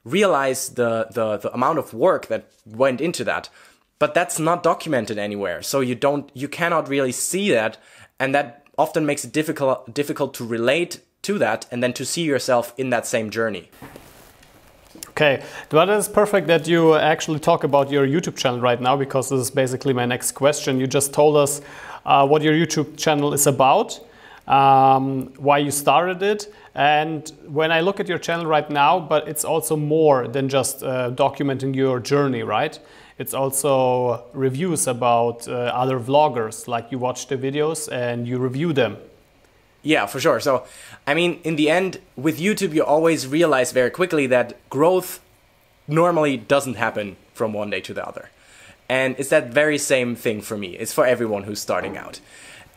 [0.03, 3.49] realize the, the, the amount of work that went into that.
[3.99, 5.61] But that's not documented anywhere.
[5.61, 7.77] So you don't, you cannot really see that.
[8.19, 12.23] And that often makes it difficult, difficult to relate to that and then to see
[12.23, 13.69] yourself in that same journey.
[15.09, 19.29] Okay, but it's perfect that you actually talk about your YouTube channel right now because
[19.29, 20.79] this is basically my next question.
[20.79, 21.61] You just told us
[22.05, 23.99] uh, what your YouTube channel is about,
[24.47, 29.27] um, why you started it, and when I look at your channel right now, but
[29.27, 32.79] it's also more than just uh, documenting your journey, right?
[33.17, 38.73] It's also reviews about uh, other vloggers, like you watch the videos and you review
[38.73, 38.97] them.
[39.81, 40.39] Yeah, for sure.
[40.39, 40.65] So,
[41.05, 45.21] I mean, in the end, with YouTube, you always realize very quickly that growth
[45.87, 48.29] normally doesn't happen from one day to the other.
[48.89, 50.75] And it's that very same thing for me.
[50.77, 52.19] It's for everyone who's starting out.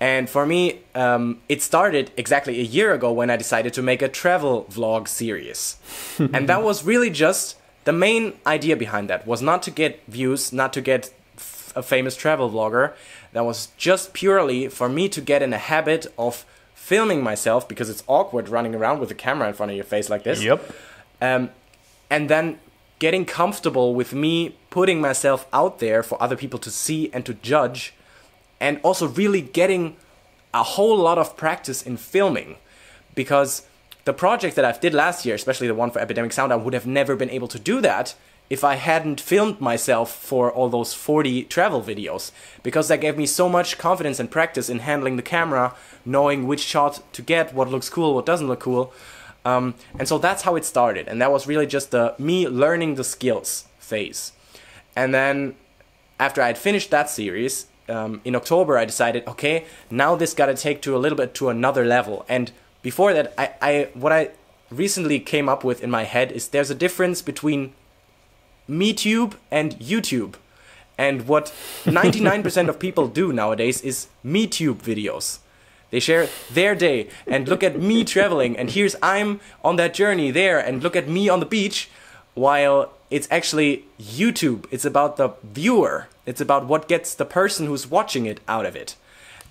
[0.00, 4.00] And for me, um, it started exactly a year ago when I decided to make
[4.00, 5.76] a travel vlog series.
[6.18, 10.52] and that was really just the main idea behind that was not to get views,
[10.52, 11.12] not to get
[11.74, 12.92] a famous travel vlogger.
[13.32, 17.88] That was just purely for me to get in a habit of filming myself because
[17.88, 20.42] it's awkward running around with a camera in front of your face like this.
[20.42, 20.72] Yep.
[21.22, 21.50] Um,
[22.10, 22.58] and then
[22.98, 27.34] getting comfortable with me putting myself out there for other people to see and to
[27.34, 27.94] judge
[28.60, 29.96] and also really getting
[30.52, 32.56] a whole lot of practice in filming
[33.14, 33.66] because
[34.04, 36.74] the project that I did last year, especially the one for Epidemic Sound, I would
[36.74, 38.14] have never been able to do that
[38.48, 42.32] if I hadn't filmed myself for all those 40 travel videos
[42.64, 46.60] because that gave me so much confidence and practice in handling the camera, knowing which
[46.60, 48.92] shot to get, what looks cool, what doesn't look cool.
[49.44, 51.06] Um, and so that's how it started.
[51.06, 54.32] And that was really just the me learning the skills phase.
[54.96, 55.54] And then
[56.18, 60.46] after I had finished that series, um, in October, I decided, okay, now this got
[60.46, 62.24] to take to a little bit to another level.
[62.28, 64.30] And before that, I, I what I
[64.70, 67.72] recently came up with in my head is there's a difference between
[68.68, 70.34] MeTube and YouTube.
[70.96, 71.46] And what
[71.84, 75.38] 99% of people do nowadays is MeTube videos.
[75.90, 80.30] They share their day and look at me traveling, and here's I'm on that journey
[80.30, 81.90] there, and look at me on the beach,
[82.34, 84.66] while it's actually YouTube.
[84.70, 86.06] It's about the viewer.
[86.26, 88.94] It's about what gets the person who's watching it out of it.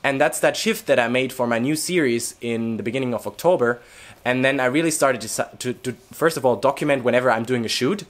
[0.04, 3.28] And that's that shift that I made for my new series in the beginning of
[3.28, 3.82] October.
[4.24, 7.66] And then I really started to, to, to first of all, document whenever I'm doing
[7.66, 8.06] a shoot.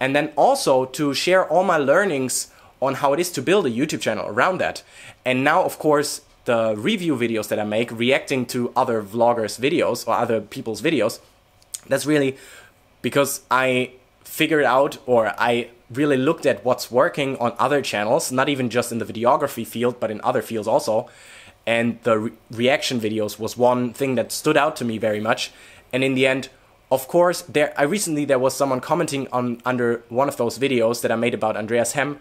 [0.00, 2.48] And then also to share all my learnings
[2.80, 4.82] on how it is to build a YouTube channel around that.
[5.24, 10.06] And now, of course, the review videos that I make, reacting to other vloggers' videos
[10.06, 11.20] or other people's videos,
[11.88, 12.36] that's really
[13.02, 13.92] because I
[14.24, 18.92] figured out or I really looked at what's working on other channels, not even just
[18.92, 21.08] in the videography field, but in other fields also.
[21.66, 25.52] And the re reaction videos was one thing that stood out to me very much.
[25.92, 26.48] And in the end,
[26.90, 31.02] of course, there I recently there was someone commenting on under one of those videos
[31.02, 32.20] that I made about Andreas Hem.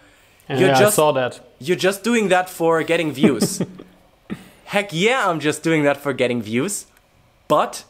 [0.49, 1.39] Yeah, you're just, I saw that.
[1.59, 3.61] You're just doing that for getting views.
[4.65, 6.87] heck yeah, I'm just doing that for getting views.
[7.47, 7.83] But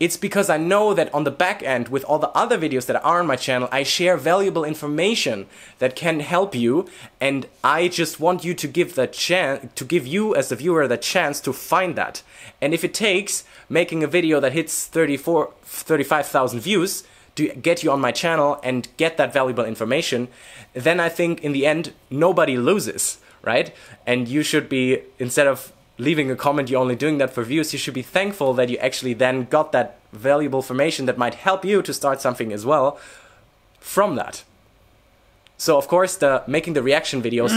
[0.00, 3.02] it's because I know that on the back end, with all the other videos that
[3.02, 5.46] are on my channel, I share valuable information
[5.78, 6.88] that can help you,
[7.20, 10.86] and I just want you to give the chance to give you as the viewer
[10.86, 12.22] the chance to find that.
[12.60, 17.90] And if it takes making a video that hits 34, 35,000 views to get you
[17.90, 20.28] on my channel and get that valuable information,
[20.74, 23.74] then I think in the end nobody loses, right?
[24.06, 27.72] And you should be instead of leaving a comment, you're only doing that for views,
[27.72, 31.64] you should be thankful that you actually then got that valuable information that might help
[31.64, 32.98] you to start something as well
[33.80, 34.44] from that.
[35.56, 37.52] So of course, the making the reaction videos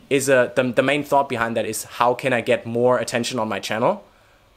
[0.10, 3.40] is a, the, the main thought behind that is how can I get more attention
[3.40, 4.04] on my channel?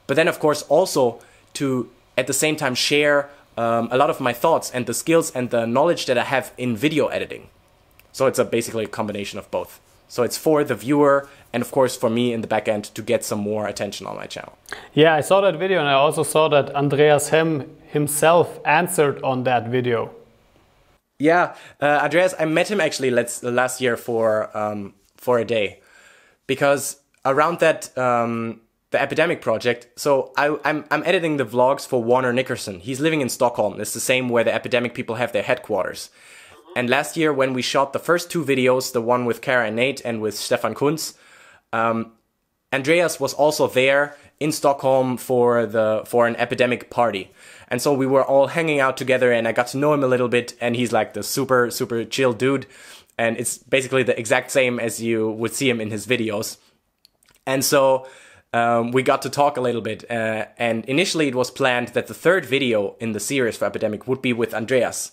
[0.06, 1.20] But then of course also
[1.54, 5.32] to at the same time share um, a lot of my thoughts and the skills
[5.32, 7.48] and the knowledge that I have in video editing.
[8.12, 9.80] So it's a basically a combination of both.
[10.14, 13.02] So it's for the viewer and of course for me in the back end to
[13.02, 14.56] get some more attention on my channel.
[14.92, 19.42] Yeah, I saw that video and I also saw that Andreas Hem himself answered on
[19.42, 20.14] that video.
[21.18, 25.80] Yeah, uh, Andreas, I met him actually let's, last year for um, for a day
[26.46, 28.60] because around that um,
[28.92, 29.88] the epidemic project.
[29.98, 32.78] So I, am I'm, I'm editing the vlogs for Warner Nickerson.
[32.78, 33.80] He's living in Stockholm.
[33.80, 36.10] It's the same where the epidemic people have their headquarters.
[36.74, 39.76] And last year, when we shot the first two videos, the one with Kara and
[39.76, 41.14] Nate and with Stefan Kunz,
[41.72, 42.12] um,
[42.72, 47.30] Andreas was also there in Stockholm for the for an epidemic party.
[47.68, 50.08] And so we were all hanging out together and I got to know him a
[50.08, 52.66] little bit and he's like the super super chill dude
[53.16, 56.58] and it's basically the exact same as you would see him in his videos.
[57.46, 58.08] And so
[58.52, 62.08] um, we got to talk a little bit uh, and initially it was planned that
[62.08, 65.12] the third video in the series for Epidemic would be with Andreas.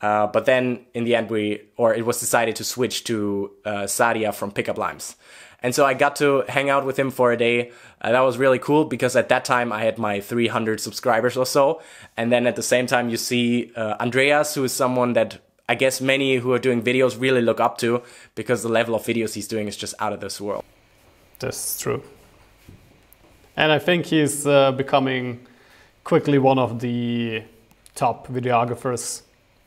[0.00, 3.70] Uh, but then in the end, we or it was decided to switch to uh,
[3.84, 5.16] Sadia from Pickup Limes.
[5.62, 7.70] And so I got to hang out with him for a day.
[8.00, 11.44] Uh, that was really cool because at that time I had my 300 subscribers or
[11.44, 11.82] so.
[12.16, 15.74] And then at the same time, you see uh, Andreas, who is someone that I
[15.74, 18.02] guess many who are doing videos really look up to
[18.34, 20.64] because the level of videos he's doing is just out of this world.
[21.38, 22.02] That's true.
[23.56, 25.46] And I think he's uh, becoming
[26.04, 27.42] quickly one of the
[27.94, 29.22] top videographers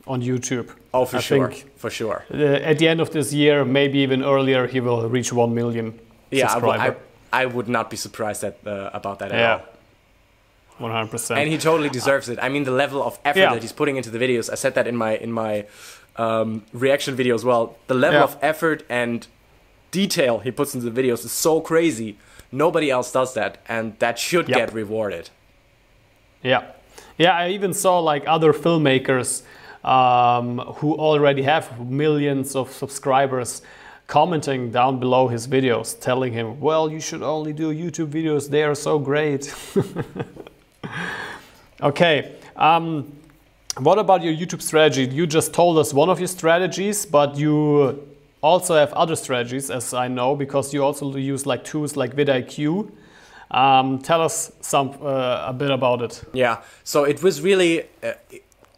[0.06, 0.70] on YouTube.
[0.92, 2.24] Oh, for I sure, for sure.
[2.30, 5.98] At the end of this year, maybe even earlier, he will reach one million.
[6.30, 6.94] Yeah, I,
[7.32, 9.52] I, would not be surprised at, uh, about that at yeah.
[9.52, 9.62] all.
[10.78, 11.38] One hundred percent.
[11.38, 12.38] And he totally deserves it.
[12.42, 13.54] I mean, the level of effort yeah.
[13.54, 14.50] that he's putting into the videos.
[14.50, 15.66] I said that in my in my
[16.16, 17.76] um, reaction video as well.
[17.86, 18.24] The level yeah.
[18.24, 19.26] of effort and
[19.92, 22.18] detail he puts into the videos is so crazy.
[22.50, 24.58] Nobody else does that, and that should yep.
[24.58, 25.30] get rewarded.
[26.42, 26.72] Yeah,
[27.18, 27.36] yeah.
[27.36, 29.44] I even saw like other filmmakers
[29.84, 33.62] um, who already have millions of subscribers
[34.06, 38.62] commenting down below his videos, telling him, well, you should only do YouTube videos, they
[38.62, 39.54] are so great.
[41.82, 43.12] okay, um,
[43.78, 45.04] what about your YouTube strategy?
[45.04, 48.06] You just told us one of your strategies, but you
[48.42, 52.90] also have other strategies, as I know, because you also use like tools like vidIQ.
[53.50, 56.24] Um, tell us some uh, a bit about it.
[56.32, 58.12] Yeah, so it was really uh,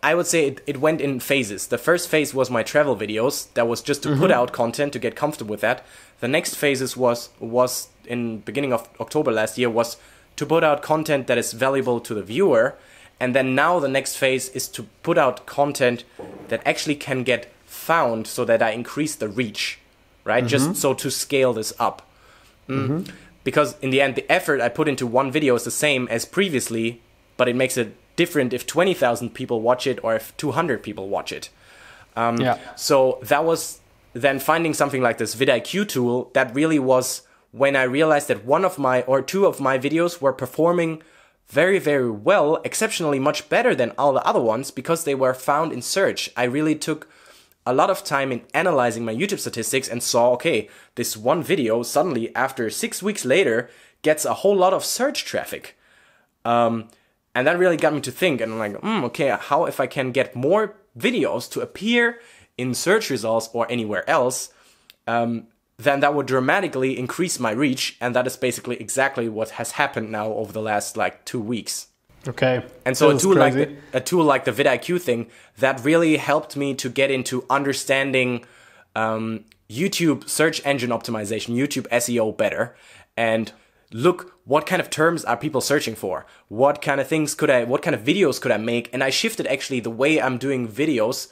[0.07, 1.67] I would say it, it went in phases.
[1.67, 3.53] The first phase was my travel videos.
[3.55, 4.21] That was just to mm-hmm.
[4.21, 5.85] put out content to get comfortable with that.
[6.21, 9.97] The next phases was was in beginning of October last year was
[10.37, 12.77] to put out content that is valuable to the viewer.
[13.19, 16.05] And then now the next phase is to put out content
[16.51, 19.81] that actually can get found so that I increase the reach,
[20.23, 20.45] right?
[20.45, 20.57] Mm-hmm.
[20.57, 22.09] Just so to scale this up.
[22.69, 22.89] Mm.
[22.89, 23.17] Mm-hmm.
[23.43, 26.25] Because in the end, the effort I put into one video is the same as
[26.25, 27.01] previously,
[27.37, 31.33] but it makes it different if 20,000 people watch it or if 200 people watch
[31.33, 31.51] it.
[32.17, 32.59] Um, yeah.
[32.75, 33.81] So that was
[34.15, 38.65] then finding something like this vidIQ tool that really was when I realized that one
[38.65, 41.03] of my or two of my videos were performing
[41.47, 45.73] very, very well, exceptionally much better than all the other ones because they were found
[45.73, 46.31] in search.
[46.37, 47.09] I really took
[47.65, 51.83] a lot of time in analyzing my YouTube statistics and saw, okay, this one video
[51.83, 53.69] suddenly after six weeks later
[54.03, 55.77] gets a whole lot of search traffic.
[56.45, 56.89] Um,
[57.37, 59.87] and that really got me to think, and I'm like, mm, okay, how if I
[59.87, 62.19] can get more videos to appear
[62.57, 64.49] in search results or anywhere else,
[65.07, 69.73] um, then that would dramatically increase my reach, and that is basically exactly what has
[69.73, 71.89] happened now over the last like two weeks.
[72.27, 72.65] Okay.
[72.87, 75.27] And so a tool like the, a tool like the vidIQ thing
[75.59, 78.47] that really helped me to get into understanding
[78.95, 82.75] um, YouTube search engine optimization, YouTube SEO better,
[83.15, 83.53] and
[83.93, 87.65] look what kind of terms are people searching for what kind of things could i
[87.65, 90.67] what kind of videos could i make and i shifted actually the way i'm doing
[90.67, 91.29] videos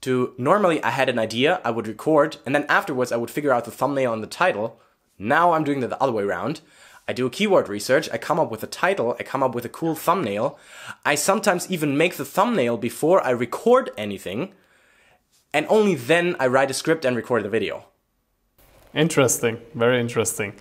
[0.00, 3.52] to normally i had an idea i would record and then afterwards i would figure
[3.52, 4.80] out the thumbnail and the title
[5.18, 6.60] now i'm doing it the other way around
[7.08, 9.64] I do a keyword research, I come up with a title, I come up with
[9.64, 10.56] a cool thumbnail.
[11.04, 14.52] I sometimes even make the thumbnail before I record anything,
[15.52, 17.86] and only then I write a script and record the video.
[18.94, 20.54] Interesting, very interesting.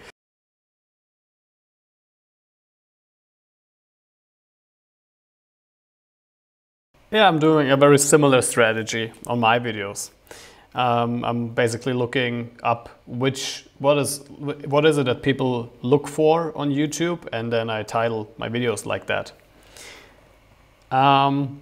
[7.11, 10.11] Yeah, I'm doing a very similar strategy on my videos.
[10.73, 16.57] Um, I'm basically looking up which what is what is it that people look for
[16.57, 19.33] on YouTube, and then I title my videos like that.
[20.89, 21.59] Um,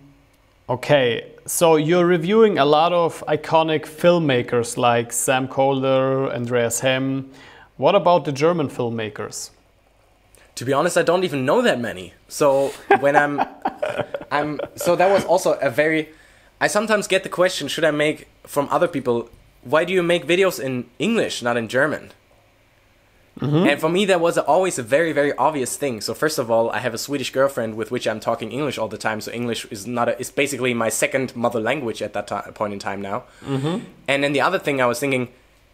[0.70, 7.32] okay, so you're reviewing a lot of iconic filmmakers like Sam Kolder, Andreas Hem.
[7.78, 9.50] What about the German filmmakers?
[10.60, 12.12] To be honest, I don't even know that many.
[12.28, 13.40] So when I'm,
[14.32, 16.10] I'm so that was also a very.
[16.60, 19.30] I sometimes get the question: Should I make from other people?
[19.64, 22.12] Why do you make videos in English, not in German?
[23.40, 23.70] Mm-hmm.
[23.70, 26.02] And for me, that was always a very, very obvious thing.
[26.02, 28.90] So first of all, I have a Swedish girlfriend with which I'm talking English all
[28.90, 29.22] the time.
[29.22, 32.80] So English is not a, is basically my second mother language at that point in
[32.80, 33.24] time now.
[33.46, 33.86] Mm-hmm.
[34.10, 35.30] And then the other thing I was thinking,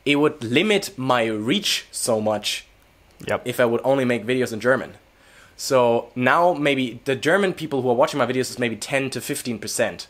[0.06, 2.68] it would limit my reach so much
[3.28, 3.42] yep.
[3.46, 4.96] if I would only make videos in German.
[5.58, 9.20] So now maybe the German people who are watching my videos is maybe 10 to
[9.20, 10.08] 15%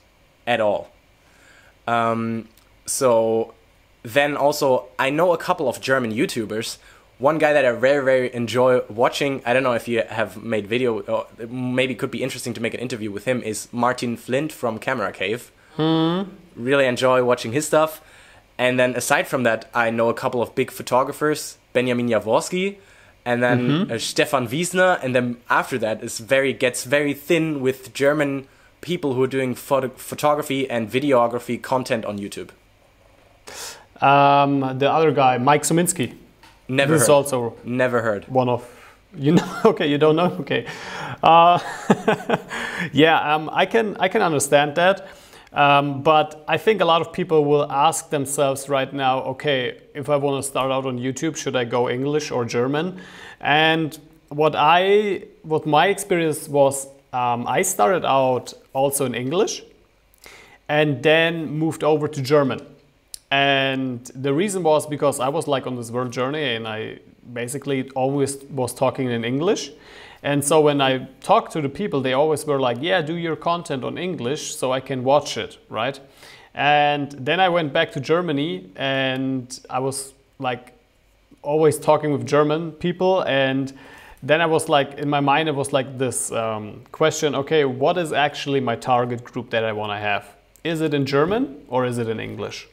[0.47, 0.91] at all.
[1.87, 2.47] Um,
[2.85, 3.53] so
[4.03, 6.77] then also, I know a couple of German YouTubers.
[7.17, 10.67] One guy that I very, very enjoy watching, I don't know if you have made
[10.67, 14.51] video, or maybe could be interesting to make an interview with him, is Martin Flint
[14.51, 15.51] from Camera Cave.
[15.75, 16.23] Hmm.
[16.55, 18.01] Really enjoy watching his stuff.
[18.57, 22.77] And then aside from that, I know a couple of big photographers, Benjamin Jaworskyj,
[23.25, 23.91] and then mm-hmm.
[23.91, 28.47] uh, Stephan Wiesner, and then after that is very gets very thin with German
[28.81, 32.49] people who are doing photo- photography and videography content on YouTube.
[34.01, 36.13] Um, the other guy, Mike Suminski.
[36.67, 37.05] Never this heard.
[37.05, 38.27] is also never heard.
[38.27, 38.63] One of
[39.17, 39.61] you know.
[39.65, 40.31] Okay, you don't know.
[40.41, 40.67] Okay,
[41.23, 41.59] uh,
[42.93, 43.35] yeah.
[43.35, 45.07] Um, I can I can understand that.
[45.55, 50.09] Um, but I think a lot of people will ask themselves right now, okay, if
[50.09, 52.99] I want to start out on YouTube, should I go English or German?
[53.39, 53.97] And
[54.27, 59.63] what I, what my experience was, um, I started out also in English,
[60.67, 62.59] and then moved over to German.
[63.31, 66.99] And the reason was because I was like on this world journey, and I
[67.33, 69.71] basically always was talking in English.
[70.25, 73.35] And so when I talked to the people, they always were like, yeah, do your
[73.35, 75.99] content on English so I can watch it, right?
[76.55, 80.73] And then I went back to Germany and I was like
[81.43, 83.21] always talking with German people.
[83.21, 83.71] And
[84.23, 87.95] then I was like, in my mind, it was like this um, question okay, what
[87.95, 90.25] is actually my target group that I want to have?
[90.63, 92.67] Is it in German or is it in English?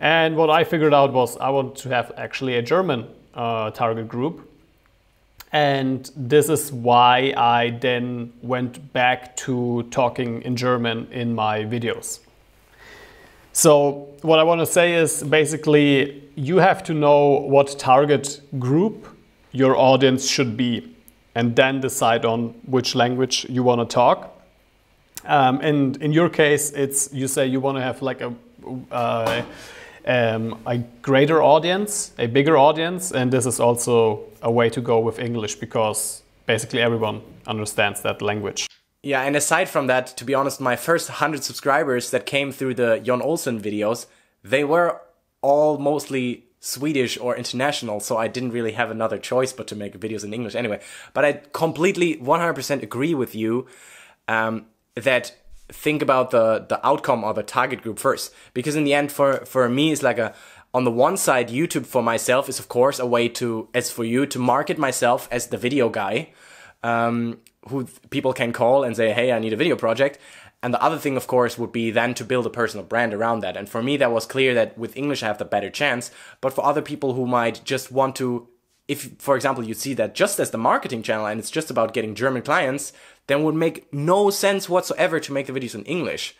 [0.00, 4.08] And what I figured out was I want to have actually a German uh, target
[4.08, 4.50] group
[5.56, 12.20] and this is why I then went back to talking in German in my videos.
[13.54, 19.08] So, what I want to say is basically, you have to know what target group
[19.52, 20.94] your audience should be,
[21.34, 24.18] and then decide on which language you want to talk.
[25.24, 28.34] Um, and in your case, it's you say you want to have like a
[28.90, 29.42] uh,
[30.06, 35.00] um, a greater audience, a bigger audience, and this is also a way to go
[35.00, 38.66] with English because basically everyone understands that language.
[39.02, 42.74] Yeah, and aside from that, to be honest, my first 100 subscribers that came through
[42.74, 44.06] the Jon Olsson videos,
[44.42, 45.00] they were
[45.42, 49.98] all mostly Swedish or international, so I didn't really have another choice but to make
[49.98, 50.80] videos in English anyway.
[51.14, 53.66] But I completely 100% agree with you
[54.26, 55.36] um, that
[55.68, 58.32] think about the the outcome or the target group first.
[58.54, 60.34] Because in the end for for me it's like a
[60.74, 64.04] on the one side youtube for myself is of course a way to as for
[64.04, 66.28] you to market myself as the video guy
[66.82, 67.38] um,
[67.68, 70.18] who people can call and say hey i need a video project.
[70.62, 73.40] And the other thing of course would be then to build a personal brand around
[73.40, 73.56] that.
[73.56, 76.10] And for me that was clear that with english i have the better chance.
[76.40, 78.48] But for other people who might just want to
[78.88, 81.92] if for example you see that just as the marketing channel and it's just about
[81.92, 82.92] getting german clients
[83.26, 86.36] then would make no sense whatsoever to make the videos in English.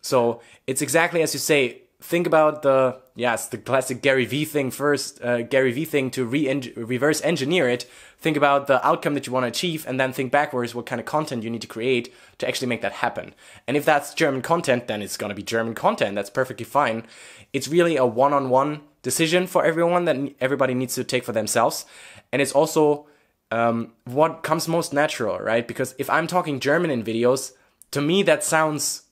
[0.00, 1.78] So it's exactly as you say.
[2.00, 5.22] Think about the yes, the classic Gary V thing first.
[5.22, 7.88] Uh, Gary V thing to re reverse engineer it.
[8.18, 11.00] Think about the outcome that you want to achieve, and then think backwards what kind
[11.00, 13.34] of content you need to create to actually make that happen.
[13.68, 16.16] And if that's German content, then it's gonna be German content.
[16.16, 17.06] That's perfectly fine.
[17.52, 21.84] It's really a one-on-one decision for everyone that everybody needs to take for themselves,
[22.32, 23.06] and it's also
[23.50, 25.68] um, what comes most natural, right?
[25.68, 27.52] Because if I'm talking German in videos,
[27.90, 29.02] to me that sounds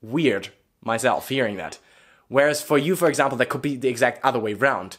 [0.00, 0.48] weird
[0.82, 1.78] myself hearing that.
[2.28, 4.96] Whereas for you, for example, that could be the exact other way round.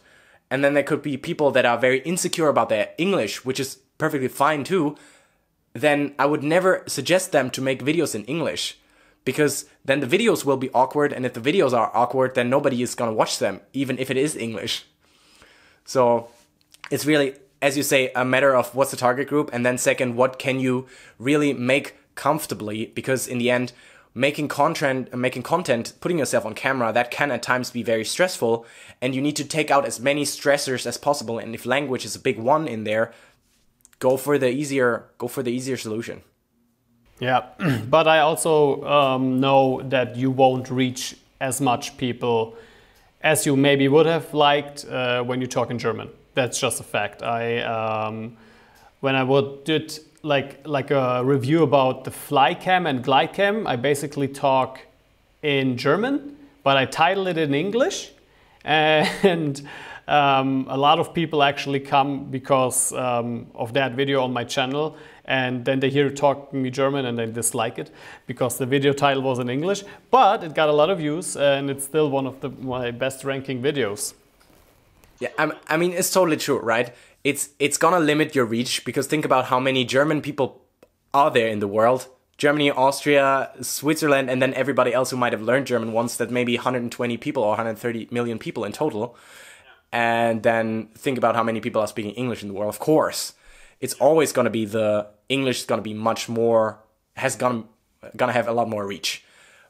[0.49, 3.79] And then there could be people that are very insecure about their English, which is
[3.97, 4.95] perfectly fine too.
[5.73, 8.77] Then I would never suggest them to make videos in English
[9.27, 11.11] because then the videos will be awkward.
[11.11, 14.09] And if the videos are awkward, then nobody is going to watch them, even if
[14.09, 14.85] it is English.
[15.83, 16.29] So
[16.89, 19.49] it's really, as you say, a matter of what's the target group.
[19.51, 20.87] And then second, what can you
[21.19, 22.85] really make comfortably?
[22.85, 23.73] Because in the end,
[24.13, 28.65] making content making content putting yourself on camera that can at times be very stressful
[28.99, 32.15] and you need to take out as many stressors as possible and if language is
[32.15, 33.13] a big one in there
[33.99, 36.23] go for the easier go for the easier solution
[37.19, 37.45] yeah.
[37.89, 42.55] But i also um, know that you won't reach as much people
[43.21, 46.09] as you maybe would have liked uh, when you talk in german.
[46.33, 47.23] That's just a fact.
[47.23, 48.37] I um,
[48.99, 53.65] when i would did like like a review about the Flycam and Glidecam.
[53.67, 54.79] I basically talk
[55.41, 58.11] in German, but I title it in English,
[58.65, 59.67] and
[60.07, 64.95] um, a lot of people actually come because um, of that video on my channel,
[65.25, 67.91] and then they hear talking me German and they dislike it
[68.27, 69.83] because the video title was in English.
[70.09, 73.23] But it got a lot of views, and it's still one of the my best
[73.23, 74.13] ranking videos.
[75.19, 76.93] Yeah, I'm, I mean it's totally true, right?
[77.27, 80.61] it's it's gonna limit your reach because think about how many German people
[81.13, 82.07] are there in the world.
[82.37, 86.15] Germany, Austria, Switzerland, and then everybody else who might have learned German once.
[86.17, 89.17] That maybe 120 people or 130 million people in total.
[89.91, 92.69] And then think about how many people are speaking English in the world.
[92.69, 93.33] Of course,
[93.79, 96.79] it's always gonna be the English is gonna be much more
[97.15, 97.63] has gonna
[98.15, 99.23] gonna have a lot more reach.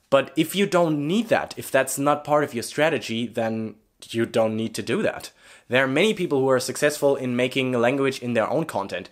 [0.09, 3.75] But if you don't need that, if that's not part of your strategy, then
[4.09, 5.31] you don't need to do that.
[5.67, 9.09] There are many people who are successful in making language in their own content.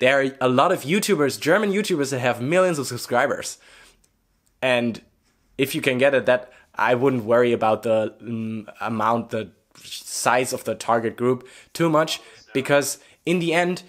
[0.00, 3.58] There are a lot of YouTubers, German YouTubers, that have millions of subscribers.
[4.62, 5.02] And
[5.58, 9.50] if you can get it, that I wouldn't worry about the um, amount, the
[9.82, 12.20] size of the target group too much,
[12.52, 13.82] because in the end,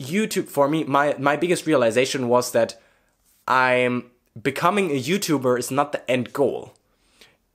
[0.00, 2.80] YouTube for me, my my biggest realization was that
[3.46, 4.10] I'm
[4.40, 6.74] becoming a YouTuber is not the end goal.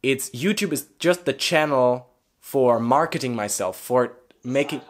[0.02, 2.10] It's YouTube is just the channel
[2.42, 4.82] for marketing myself, for making,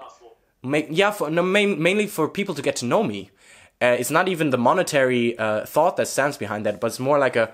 [0.64, 3.30] make yeah, for no, main, mainly for people to get to know me.
[3.80, 7.20] Uh, it's not even the monetary uh, thought that stands behind that, but it's more
[7.20, 7.52] like a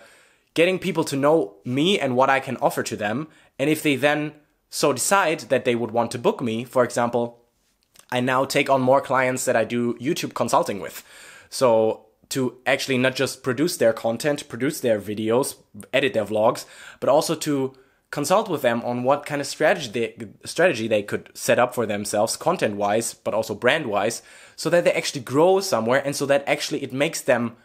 [0.54, 3.28] getting people to know me and what I can offer to them.
[3.58, 4.34] And if they then
[4.70, 7.44] so decide that they would want to book me, for example,
[8.12, 11.04] I now take on more clients that I do YouTube consulting with.
[11.50, 15.56] So to actually not just produce their content, produce their videos,
[15.92, 16.66] edit their vlogs,
[17.00, 17.74] but also to
[18.12, 21.86] consult with them on what kind of strategy they, strategy they could set up for
[21.86, 24.24] themselves content wise but also brand wise
[24.56, 27.56] so that they actually grow somewhere and so that actually it makes them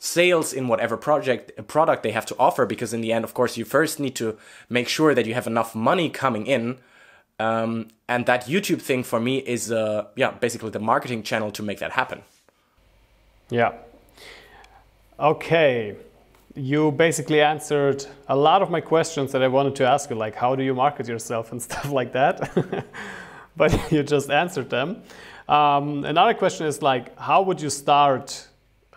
[0.00, 3.56] sales in whatever project product they have to offer because in the end of course
[3.56, 4.36] you first need to
[4.68, 6.78] make sure that you have enough money coming in
[7.38, 11.62] um, and that youtube thing for me is uh, yeah basically the marketing channel to
[11.62, 12.22] make that happen
[13.50, 13.72] yeah
[15.18, 15.94] okay
[16.56, 20.34] you basically answered a lot of my questions that I wanted to ask you, like
[20.34, 22.50] how do you market yourself and stuff like that.
[23.56, 25.02] but you just answered them.
[25.48, 28.46] Um, another question is like, how would you start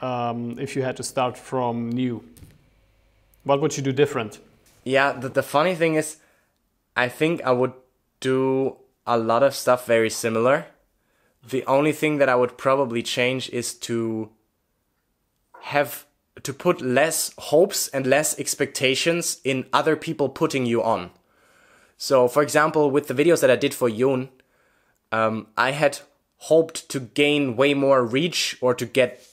[0.03, 2.23] um, if you had to start from new?
[3.45, 4.39] What would you do different?
[4.83, 6.17] Yeah, the, the funny thing is,
[6.95, 7.73] I think I would
[8.19, 8.75] do
[9.07, 10.65] a lot of stuff very similar.
[11.47, 14.29] The only thing that I would probably change is to
[15.61, 16.05] have
[16.41, 21.11] to put less hopes and less expectations in other people putting you on.
[21.97, 24.29] So, for example, with the videos that I did for Jon,
[25.11, 25.99] um, I had
[26.37, 29.25] hoped to gain way more reach or to get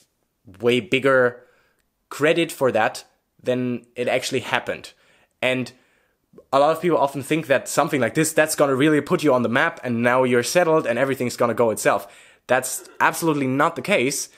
[0.61, 1.42] way bigger
[2.09, 3.05] credit for that
[3.42, 4.92] than it actually happened.
[5.40, 5.72] And
[6.53, 9.32] a lot of people often think that something like this, that's gonna really put you
[9.32, 12.07] on the map and now you're settled and everything's gonna go itself.
[12.46, 14.28] That's absolutely not the case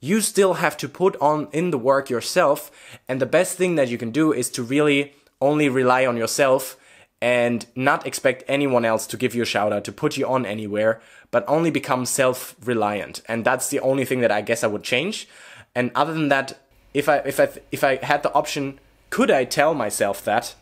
[0.00, 2.70] you still have to put on in the work yourself.
[3.06, 6.76] And the best thing that you can do is to really only rely on yourself
[7.22, 10.46] and not expect anyone else to give you a shout out, to put you on
[10.46, 13.20] anywhere, but only become self reliant.
[13.28, 15.28] And that's the only thing that I guess I would change.
[15.74, 16.58] And other than that,
[16.92, 20.54] if I, if I, if I had the option, could I tell myself that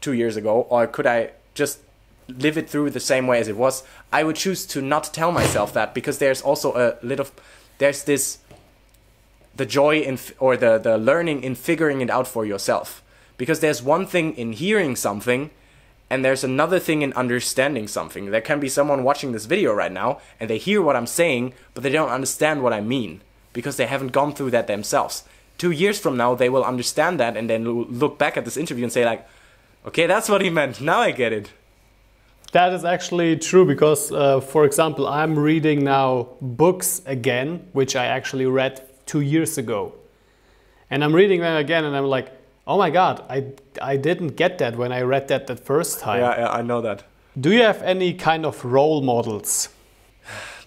[0.00, 1.80] two years ago, or could I just
[2.28, 3.82] live it through the same way as it was?
[4.12, 7.26] I would choose to not tell myself that because there's also a little
[7.78, 8.38] there's this
[9.54, 13.02] the joy in or the the learning in figuring it out for yourself.
[13.36, 15.50] Because there's one thing in hearing something
[16.08, 18.30] and there's another thing in understanding something.
[18.30, 21.52] There can be someone watching this video right now and they hear what i'm saying
[21.74, 23.20] but they don't understand what i mean
[23.58, 25.14] because they haven't gone through that themselves
[25.62, 27.62] two years from now they will understand that and then
[28.02, 29.22] look back at this interview and say like
[29.88, 31.48] okay that's what he meant now i get it
[32.52, 38.06] That is actually true because, uh, for example, I'm reading now books again, which I
[38.06, 39.80] actually read two years ago.
[40.90, 42.28] And I'm reading them again and I'm like,
[42.66, 43.38] oh my God, I,
[43.92, 46.20] I didn't get that when I read that the first time.
[46.20, 47.04] Yeah, yeah, I know that.
[47.38, 49.68] Do you have any kind of role models?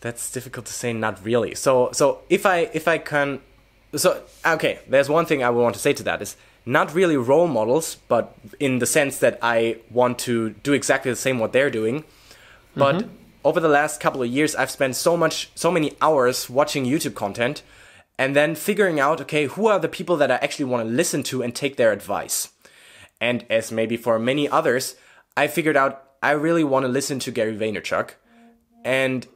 [0.02, 0.94] That's difficult to say.
[0.94, 1.56] Not really.
[1.56, 3.42] So, so if I if I can,
[3.96, 4.80] so okay.
[4.88, 6.36] There's one thing I would want to say to that is
[6.66, 11.18] not really role models, but in the sense that I want to do exactly the
[11.18, 12.04] same what they're doing.
[12.76, 13.10] But mm-hmm.
[13.44, 17.16] over the last couple of years, I've spent so much, so many hours watching YouTube
[17.16, 17.64] content,
[18.18, 21.24] and then figuring out, okay, who are the people that I actually want to listen
[21.24, 22.50] to and take their advice.
[23.20, 24.96] And as maybe for many others,
[25.36, 28.12] I figured out I really want to listen to Gary Vaynerchuk,
[28.84, 29.28] and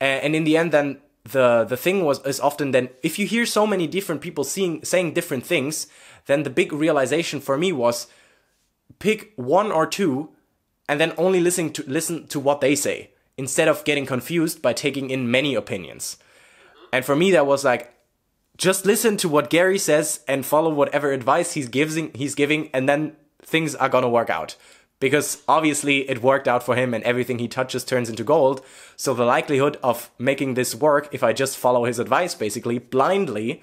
[0.00, 3.26] Uh, and in the end, then the the thing was is often then if you
[3.26, 5.86] hear so many different people seeing saying different things,
[6.26, 8.06] then the big realization for me was
[8.98, 10.30] pick one or two,
[10.88, 14.72] and then only listen to listen to what they say instead of getting confused by
[14.72, 16.16] taking in many opinions.
[16.92, 17.92] And for me, that was like
[18.56, 22.88] just listen to what Gary says and follow whatever advice he's giving he's giving, and
[22.88, 24.56] then things are gonna work out
[24.98, 28.64] because obviously it worked out for him and everything he touches turns into gold.
[28.96, 33.62] So the likelihood of making this work if I just follow his advice basically blindly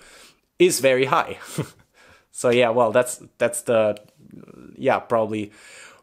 [0.59, 1.39] is very high.
[2.31, 3.97] so yeah, well that's that's the
[4.77, 5.51] yeah, probably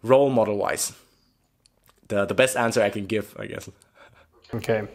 [0.03, 0.93] role model wise.
[2.09, 3.71] The the best answer I can give, I guess.
[4.53, 4.89] Okay.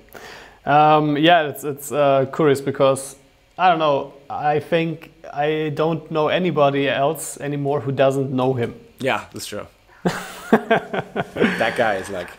[0.66, 3.16] Um, yeah, it's it's uh, curious because
[3.58, 4.14] I don't know.
[4.30, 8.76] I think I don't know anybody else anymore who doesn't know him.
[9.00, 9.68] Yeah, that's true.
[10.52, 12.30] that guy is like.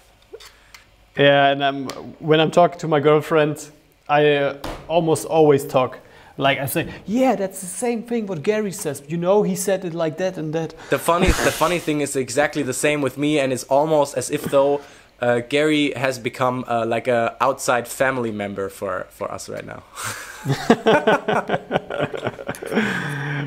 [1.17, 1.89] Yeah, and I'm,
[2.21, 3.71] when I'm talking to my girlfriend,
[4.09, 5.99] I uh, almost always talk.
[6.39, 9.03] Like I say, yeah, that's the same thing what Gary says.
[9.09, 10.75] You know, he said it like that and that.
[10.91, 14.31] The funny, the funny thing is exactly the same with me, and it's almost as
[14.31, 14.83] if though
[15.21, 19.83] uh, Gary has become uh, like a outside family member for for us right now.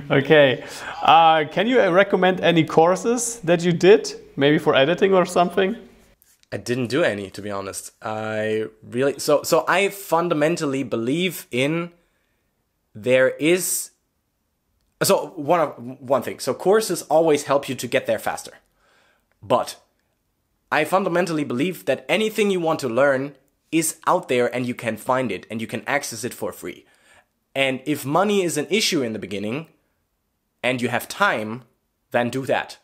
[0.12, 0.64] okay,
[1.04, 5.76] uh, can you recommend any courses that you did, maybe for editing or something?
[6.52, 7.92] I didn't do any, to be honest.
[8.02, 11.92] I really so so I fundamentally believe in
[12.96, 13.92] there is
[15.04, 16.40] so one of one thing.
[16.40, 18.54] So courses always help you to get there faster,
[19.44, 19.80] but
[20.72, 23.36] I fundamentally believe that anything you want to learn
[23.72, 26.86] is out there and you can find it and you can access it for free.
[27.56, 29.68] And if money is an issue in the beginning
[30.64, 31.64] and you have time,
[32.12, 32.78] then do that.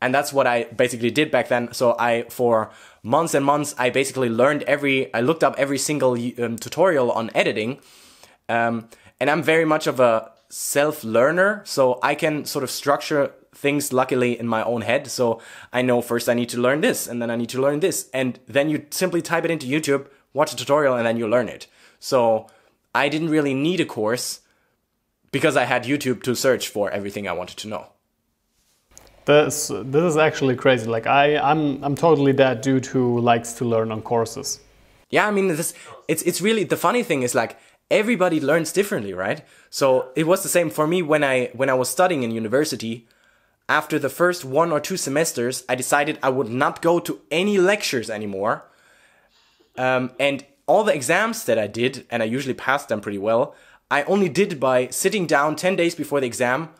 [0.00, 1.72] And that's what I basically did back then.
[1.72, 2.70] So I, for
[3.02, 7.30] months and months, I basically learned every, I looked up every single um, tutorial on
[7.34, 7.80] editing.
[8.48, 8.88] Um,
[9.20, 11.62] and I'm very much of a self learner.
[11.64, 15.08] So I can sort of structure things luckily in my own head.
[15.08, 15.40] So
[15.72, 18.08] I know first I need to learn this and then I need to learn this.
[18.14, 21.48] And then you simply type it into YouTube, watch a tutorial, and then you learn
[21.48, 21.66] it.
[21.98, 22.46] So
[22.94, 24.40] I didn't really need a course
[25.32, 27.86] because I had YouTube to search for everything I wanted to know.
[29.24, 30.86] This this is actually crazy.
[30.86, 34.60] Like I I'm I'm totally that dude who likes to learn on courses.
[35.10, 35.74] Yeah, I mean this
[36.06, 37.58] it's it's really the funny thing is like
[37.90, 39.42] everybody learns differently, right?
[39.70, 43.06] So it was the same for me when I when I was studying in university
[43.68, 47.58] after the first one or two semesters, I decided I would not go to any
[47.58, 48.64] lectures anymore.
[49.76, 53.54] Um, and all the exams that I did, and I usually passed them pretty well,
[53.90, 56.70] I only did by sitting down 10 days before the exam,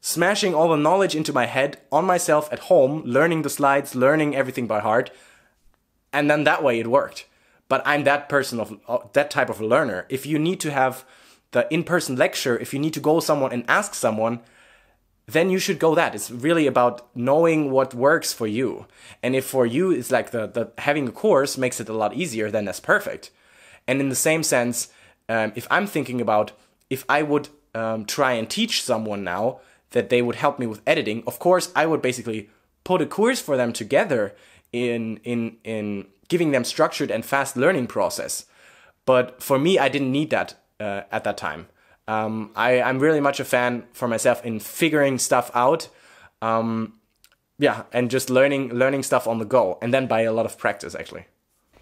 [0.00, 4.36] smashing all the knowledge into my head on myself at home, learning the slides, learning
[4.36, 5.10] everything by heart.
[6.12, 7.26] And then that way it worked.
[7.68, 10.06] But I'm that person of uh, that type of learner.
[10.08, 11.04] If you need to have
[11.52, 14.40] the in-person lecture, if you need to go someone and ask someone,
[15.26, 16.14] then you should go that.
[16.14, 18.86] It's really about knowing what works for you.
[19.22, 22.14] And if for you it's like the, the having a course makes it a lot
[22.14, 23.30] easier, then that's perfect.
[23.86, 24.88] And in the same sense,
[25.28, 26.52] um, if I'm thinking about
[26.90, 29.60] if I would um, try and teach someone now
[29.90, 32.50] that they would help me with editing, of course I would basically
[32.84, 34.34] put a course for them together
[34.72, 38.46] in in in giving them structured and fast learning process.
[39.06, 41.68] But for me, I didn't need that uh, at that time.
[42.06, 45.88] Um, I, I'm really much a fan for myself in figuring stuff out.
[46.42, 46.94] Um,
[47.58, 50.58] yeah, and just learning learning stuff on the go, and then by a lot of
[50.58, 51.24] practice, actually.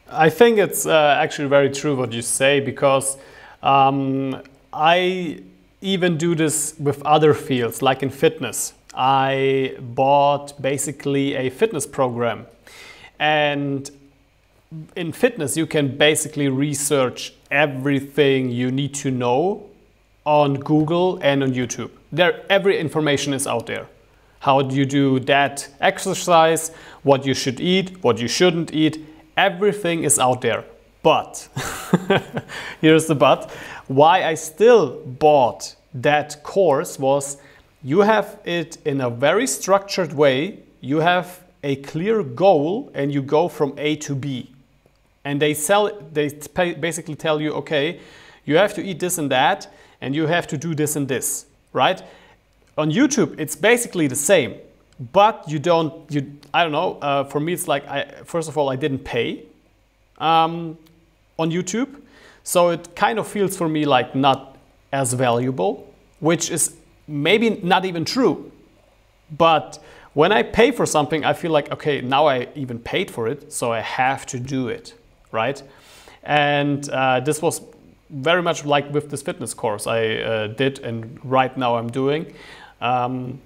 [0.08, 3.16] I think it's uh, actually very true what you say because
[3.62, 4.42] um,
[4.72, 5.42] I
[5.80, 8.74] even do this with other fields, like in fitness.
[8.94, 12.46] I bought basically a fitness program,
[13.18, 13.90] and
[14.94, 19.70] in fitness, you can basically research everything you need to know
[20.24, 21.90] on Google and on YouTube.
[22.12, 23.86] There, every information is out there.
[24.40, 26.72] how do you do that exercise,
[27.04, 28.98] what you should eat, what you shouldn't eat.
[29.36, 30.64] Everything is out there.
[31.02, 31.48] But,
[32.80, 33.50] here's the but,
[33.86, 37.36] why I still bought that course was
[37.84, 40.58] you have it in a very structured way.
[40.80, 44.50] You have a clear goal and you go from A to B.
[45.24, 46.30] And they sell they
[46.80, 48.00] basically tell you, okay,
[48.44, 51.46] you have to eat this and that and you have to do this and this,
[51.72, 52.02] right?
[52.76, 54.56] On YouTube, it's basically the same,
[55.12, 56.98] but you don't you I don't know.
[57.00, 59.44] Uh, for me, it's like I first of all I didn't pay
[60.18, 60.76] um,
[61.38, 62.00] on YouTube,
[62.42, 64.58] so it kind of feels for me like not
[64.92, 65.86] as valuable,
[66.20, 66.74] which is
[67.06, 68.50] maybe not even true.
[69.30, 69.78] But
[70.14, 73.52] when I pay for something, I feel like, okay, now I even paid for it,
[73.52, 74.94] so I have to do it,
[75.30, 75.62] right?
[76.22, 77.62] And uh, this was
[78.12, 82.34] very much like with this fitness course I uh, did and right now I'm doing.
[82.80, 83.40] Um,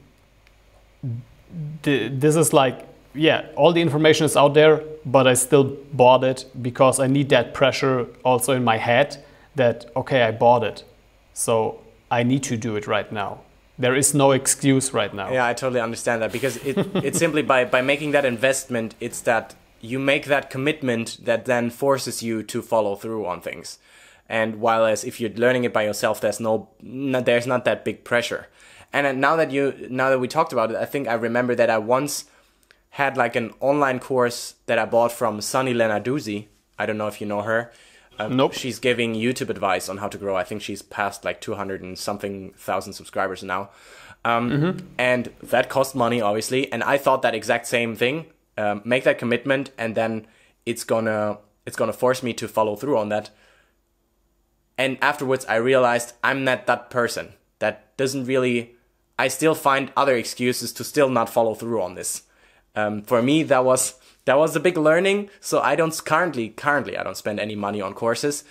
[1.83, 6.25] th this is like, yeah, all the information is out there, but I still bought
[6.25, 10.85] it because I need that pressure also in my head that, okay, I bought it.
[11.33, 13.41] So I need to do it right now.
[13.79, 15.31] There is no excuse right now.
[15.31, 19.21] Yeah, I totally understand that because it, it's simply by, by making that investment, it's
[19.23, 23.79] that you make that commitment that then forces you to follow through on things.
[24.29, 27.85] And while as if you're learning it by yourself, there's no, no there's not that
[27.85, 28.49] big pressure.
[28.93, 31.71] And now that you now that we talked about it, I think I remember that
[31.71, 32.25] I once
[32.91, 36.47] had like an online course that I bought from Sunny Lenarduzzi.
[36.79, 37.73] I don't know if you know her.
[38.19, 38.55] Um, nope.
[38.55, 40.37] She's giving YouTube advice on how to grow.
[40.37, 43.71] I think she's past like 200 and something thousand subscribers now.
[44.25, 44.87] Um, mm-hmm.
[44.99, 46.73] And that cost money, obviously.
[46.73, 48.27] And I thought that exact same thing.
[48.59, 50.27] Um, make that commitment, and then
[50.65, 53.29] it's gonna it's gonna force me to follow through on that.
[54.79, 57.35] And afterwards, I realized I'm not that person.
[57.59, 58.75] That doesn't really.
[59.19, 62.25] I still find other excuses to still not follow through on this.
[62.75, 63.95] Um, for me, that was
[64.27, 65.31] that was a big learning.
[65.41, 68.45] So I don't currently, currently, I don't spend any money on courses.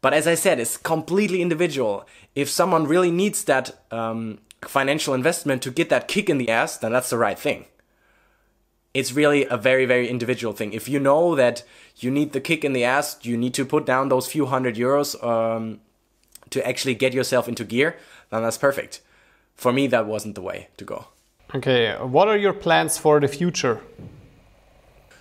[0.00, 2.06] But as I said, it's completely individual.
[2.34, 6.76] If someone really needs that um, financial investment to get that kick in the ass,
[6.76, 7.66] then that's the right thing.
[8.94, 10.72] It's really a very, very individual thing.
[10.72, 11.64] If you know that
[11.96, 14.76] you need the kick in the ass, you need to put down those few hundred
[14.76, 15.80] euros um,
[16.50, 17.96] to actually get yourself into gear,
[18.30, 19.00] then that's perfect.
[19.54, 21.06] For me, that wasn't the way to go.
[21.54, 23.80] Okay, what are your plans for the future?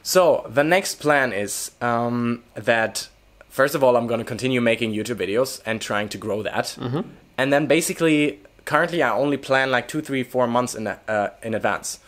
[0.03, 3.09] So the next plan is um, that
[3.49, 6.77] first of all, I'm going to continue making YouTube videos and trying to grow that,
[6.79, 7.01] mm-hmm.
[7.37, 11.53] and then basically, currently, I only plan like two, three, four months in uh, in
[11.53, 11.99] advance.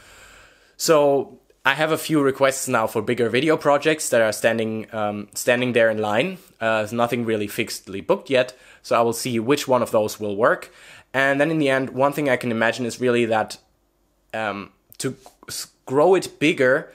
[0.78, 5.30] So I have a few requests now for bigger video projects that are standing um,
[5.34, 6.38] standing there in line.
[6.60, 10.36] Uh, nothing really fixedly booked yet, so I will see which one of those will
[10.36, 10.74] work.
[11.14, 13.58] And then in the end, one thing I can imagine is really that
[14.34, 15.16] um, to
[15.86, 16.92] grow it bigger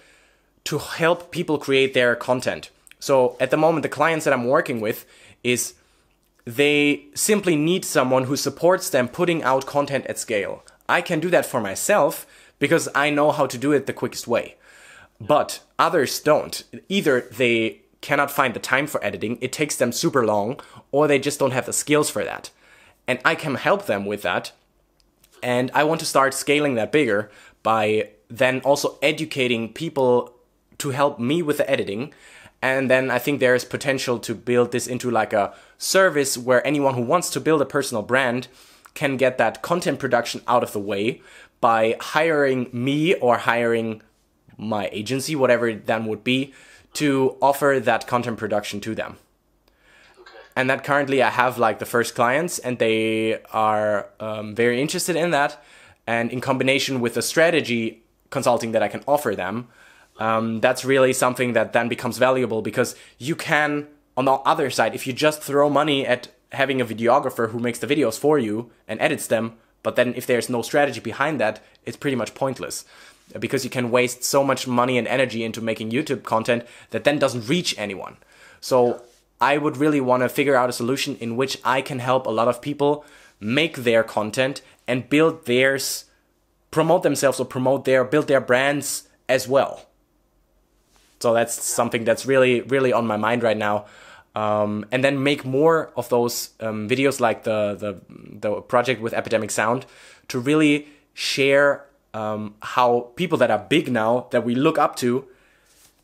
[0.64, 2.70] to help people create their content.
[3.00, 5.06] So at the moment, the clients that I'm working with
[5.42, 5.74] is
[6.44, 10.62] they simply need someone who supports them putting out content at scale.
[10.88, 12.26] I can do that for myself
[12.58, 14.56] because I know how to do it the quickest way.
[15.20, 16.62] But others don't.
[16.88, 20.60] Either they cannot find the time for editing, it takes them super long,
[20.92, 22.50] or they just don't have the skills for that.
[23.06, 24.52] And I can help them with that.
[25.42, 27.30] And I want to start scaling that bigger
[27.62, 30.34] by then also educating people
[30.78, 32.12] to help me with the editing.
[32.60, 36.64] And then I think there is potential to build this into like a service where
[36.66, 38.48] anyone who wants to build a personal brand
[38.94, 41.22] can get that content production out of the way
[41.60, 44.02] by hiring me or hiring
[44.56, 46.52] my agency, whatever it then would be,
[46.94, 49.16] to offer that content production to them.
[50.56, 55.14] And that currently I have like the first clients and they are um, very interested
[55.14, 55.62] in that.
[56.06, 59.68] And in combination with the strategy consulting that I can offer them,
[60.18, 63.86] um, that's really something that then becomes valuable because you can,
[64.16, 67.78] on the other side, if you just throw money at having a videographer who makes
[67.78, 71.62] the videos for you and edits them, but then if there's no strategy behind that,
[71.84, 72.84] it's pretty much pointless
[73.38, 77.18] because you can waste so much money and energy into making YouTube content that then
[77.18, 78.16] doesn't reach anyone.
[78.60, 79.02] So
[79.40, 82.30] I would really want to figure out a solution in which I can help a
[82.30, 83.04] lot of people
[83.40, 86.06] make their content and build theirs,
[86.70, 89.86] promote themselves or promote their, build their brands as well.
[91.20, 93.86] So that's something that's really, really on my mind right now.
[94.38, 98.00] Um, and then make more of those um, videos like the, the,
[98.38, 99.84] the project with Epidemic Sound
[100.28, 105.26] to really share um, how people that are big now that we look up to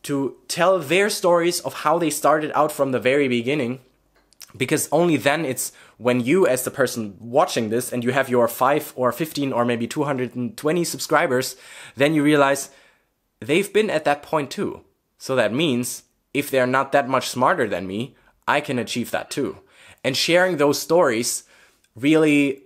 [0.03, 3.79] to tell their stories of how they started out from the very beginning.
[4.57, 8.49] Because only then it's when you as the person watching this and you have your
[8.49, 11.55] 5 or 15 or maybe 220 subscribers
[11.95, 12.71] then you realize
[13.39, 14.81] they've been at that point too.
[15.19, 18.17] So that means if they're not that much smarter than me
[18.47, 19.59] i can achieve that too.
[20.03, 21.45] And sharing those stories
[21.97, 22.63] really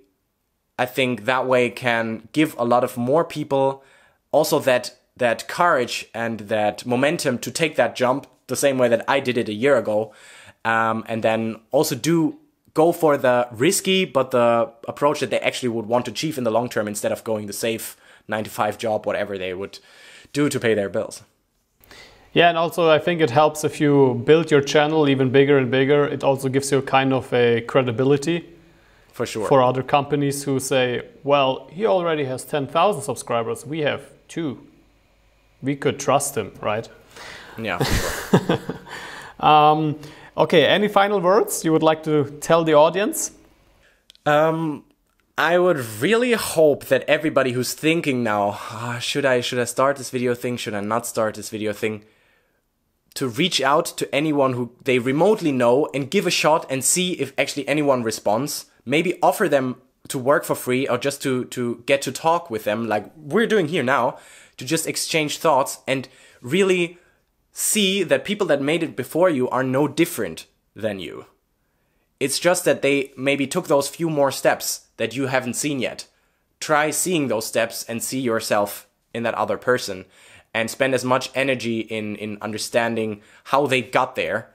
[0.79, 3.85] i think that way can give a lot of more people
[4.33, 9.05] also that that courage and that momentum to take that jump the same way that
[9.09, 10.12] i did it a year ago
[10.64, 12.39] um, and then also do
[12.74, 16.45] go for the risky but the approach that they actually would want to achieve in
[16.45, 17.97] the long term instead of going the safe
[18.29, 19.79] 9 to 5 job whatever they would
[20.33, 21.22] do to pay their bills
[22.33, 25.70] yeah and also i think it helps if you build your channel even bigger and
[25.70, 28.45] bigger it also gives you a kind of a credibility
[29.12, 34.03] for sure for other companies who say well he already has 10,000 subscribers we have
[34.29, 34.59] 2
[35.62, 36.89] we could trust him right
[37.59, 38.61] yeah sure.
[39.41, 39.99] um,
[40.39, 43.33] Okay, any final words you would like to tell the audience?
[44.24, 44.85] Um,
[45.37, 49.97] I would really hope that everybody who's thinking now, oh, should I should I start
[49.97, 50.57] this video thing?
[50.57, 52.05] Should I not start this video thing?
[53.18, 57.14] To reach out to anyone who they remotely know and give a shot and see
[57.14, 58.66] if actually anyone responds.
[58.84, 62.62] Maybe offer them to work for free or just to to get to talk with
[62.62, 64.18] them like we're doing here now
[64.56, 66.08] to just exchange thoughts and
[66.40, 66.98] really
[67.50, 70.46] see that people that made it before you are no different
[70.76, 71.26] than you.
[72.20, 76.06] It's just that they maybe took those few more steps that you haven't seen yet.
[76.60, 80.04] Try seeing those steps and see yourself in that other person
[80.59, 84.50] and spend as much energy in, in understanding how they got there.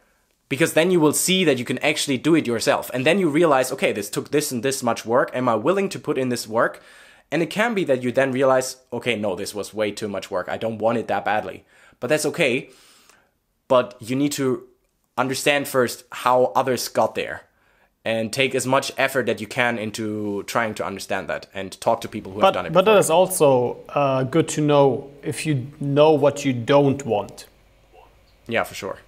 [0.49, 2.91] Because then you will see that you can actually do it yourself.
[2.93, 5.31] And then you realize, okay, this took this and this much work.
[5.33, 6.83] Am I willing to put in this work?
[7.31, 10.29] And it can be that you then realize, okay, no, this was way too much
[10.29, 10.47] work.
[10.49, 11.65] I don't want it that badly.
[11.99, 12.69] But that's okay
[13.67, 14.67] but you need to
[15.17, 17.41] understand first how others got there
[18.05, 22.01] and take as much effort that you can into trying to understand that and talk
[22.01, 22.95] to people who but, have done it but before.
[22.95, 27.47] that is also uh, good to know if you know what you don't want.
[28.47, 28.99] Yeah for sure.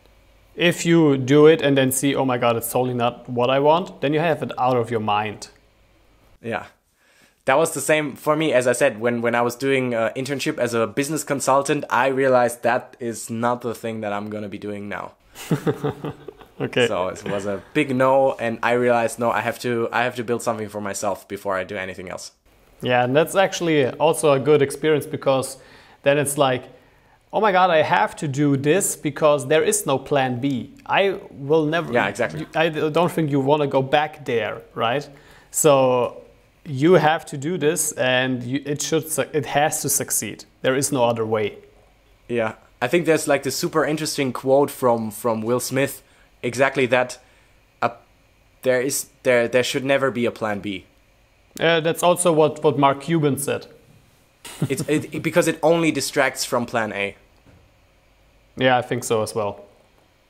[0.55, 3.59] If you do it and then see oh my god it's totally not what i
[3.59, 5.49] want then you have it out of your mind.
[6.41, 6.67] Yeah.
[7.45, 10.11] That was the same for me as i said when when i was doing uh,
[10.15, 14.41] internship as a business consultant i realized that is not the thing that i'm going
[14.41, 15.11] to be doing now
[16.59, 16.87] okay.
[16.87, 20.15] So it was a big no and i realized no i have to i have
[20.15, 22.31] to build something for myself before i do anything else.
[22.81, 25.57] Yeah and that's actually also a good experience because
[26.03, 26.63] then it's like
[27.33, 30.73] oh my god i have to do this because there is no plan b.
[30.85, 32.45] I will never yeah exactly.
[32.55, 35.07] i don't think you want to go back there right?
[35.51, 36.21] So
[36.65, 40.45] you have to do this and you, it should it has to succeed.
[40.61, 41.57] There is no other way.
[42.27, 42.55] Yeah.
[42.81, 46.03] I think there's like this super interesting quote from from will smith
[46.45, 47.17] exactly that
[47.81, 47.89] uh,
[48.61, 50.85] there is there there should never be a plan b
[51.59, 53.67] uh, that's also what what mark cuban said
[54.69, 57.15] it's it, because it only distracts from plan a
[58.57, 59.65] yeah i think so as well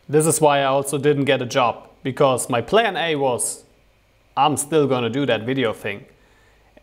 [0.08, 3.64] this is why i also didn't get a job because my plan a was
[4.38, 6.06] i'm still going to do that video thing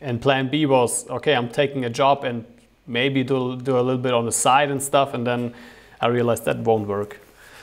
[0.03, 2.45] and plan B was, okay, I'm taking a job and
[2.87, 5.15] maybe do, do a little bit on the side and stuff.
[5.15, 5.55] And then
[6.01, 7.21] I realized that won't work.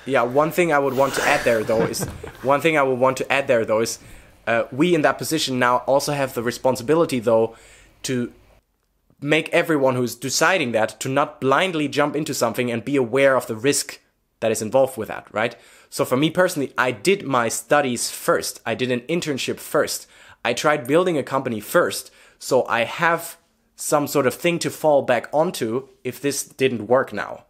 [0.09, 2.03] Yeah, one thing I would want to add there though is
[2.41, 3.99] one thing I would want to add there though is
[4.47, 7.55] uh, we in that position now also have the responsibility though
[8.03, 8.33] to
[9.21, 13.47] make everyone who's deciding that to not blindly jump into something and be aware of
[13.47, 13.99] the risk
[14.39, 15.55] that is involved with that, right?
[15.89, 18.61] So for me personally, I did my studies first.
[18.65, 20.07] I did an internship first.
[20.45, 23.37] I tried building a company first so I have
[23.75, 27.43] some sort of thing to fall back onto if this didn't work now.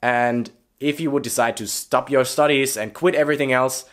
[0.00, 0.50] And
[0.82, 3.84] if you would decide to stop your studies and quit everything else,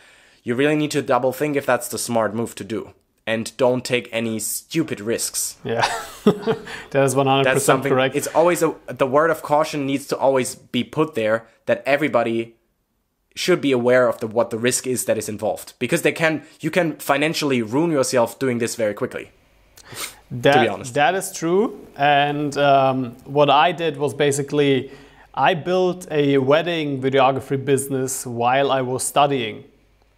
[0.43, 2.93] you really need to double think if that's the smart move to do.
[3.27, 5.57] And don't take any stupid risks.
[5.63, 5.87] Yeah,
[6.25, 8.15] that is 100% that's something, correct.
[8.15, 12.55] It's always a, the word of caution needs to always be put there that everybody
[13.35, 16.43] should be aware of the what the risk is that is involved because they can
[16.59, 19.31] you can financially ruin yourself doing this very quickly.
[20.31, 20.93] That, to be honest.
[20.95, 21.87] That is true.
[21.95, 24.91] And um, what I did was basically
[25.39, 29.63] I built a wedding videography business while I was studying.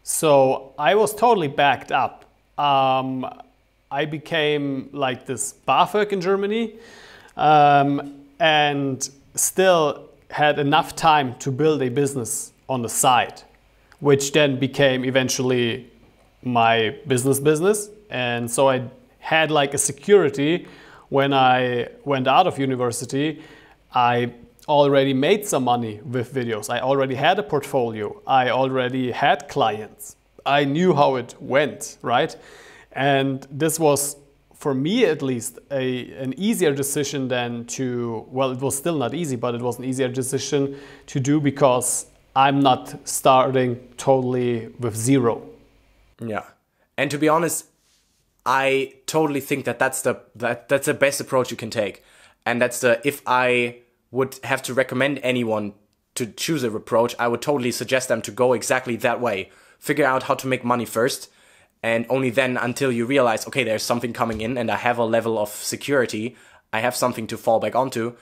[0.01, 2.25] So I was totally backed up.
[2.57, 3.31] Um,
[3.91, 6.73] I became like this BAföG in Germany
[7.37, 13.43] um, and still had enough time to build a business on the side,
[13.99, 15.87] which then became eventually
[16.41, 17.91] my business business.
[18.09, 20.65] And so I had like a security
[21.09, 23.43] when I went out of university.
[23.93, 24.33] I
[24.67, 26.69] already made some money with videos.
[26.69, 28.21] I already had a portfolio.
[28.27, 30.15] I already had clients.
[30.45, 32.35] I knew how it went, right?
[32.93, 34.17] And this was
[34.61, 39.11] for me at least a an easier decision than to well it was still not
[39.15, 42.05] easy but it was an easier decision to do because
[42.35, 45.41] i'm not starting totally with zero
[46.19, 46.43] yeah
[46.95, 47.65] and to be honest
[48.45, 52.03] i totally think that that's the that that's the best approach you can take
[52.45, 53.75] and that's the if i
[54.11, 55.73] would have to recommend anyone
[56.15, 59.49] to choose a approach i would totally suggest them to go exactly that way.
[59.79, 61.29] Figure out how to make money first
[61.81, 65.05] and only then until you realize okay there's something coming in and i have a
[65.05, 66.35] level of security
[66.71, 68.15] i have something to fall back onto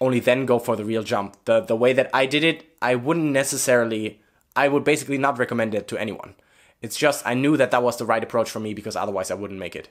[0.00, 1.36] only then go for the real jump.
[1.44, 4.20] The the way that i did it i wouldn't necessarily
[4.56, 6.34] i would basically not recommend it to anyone.
[6.82, 9.34] It's just i knew that that was the right approach for me because otherwise i
[9.34, 9.88] wouldn't make it.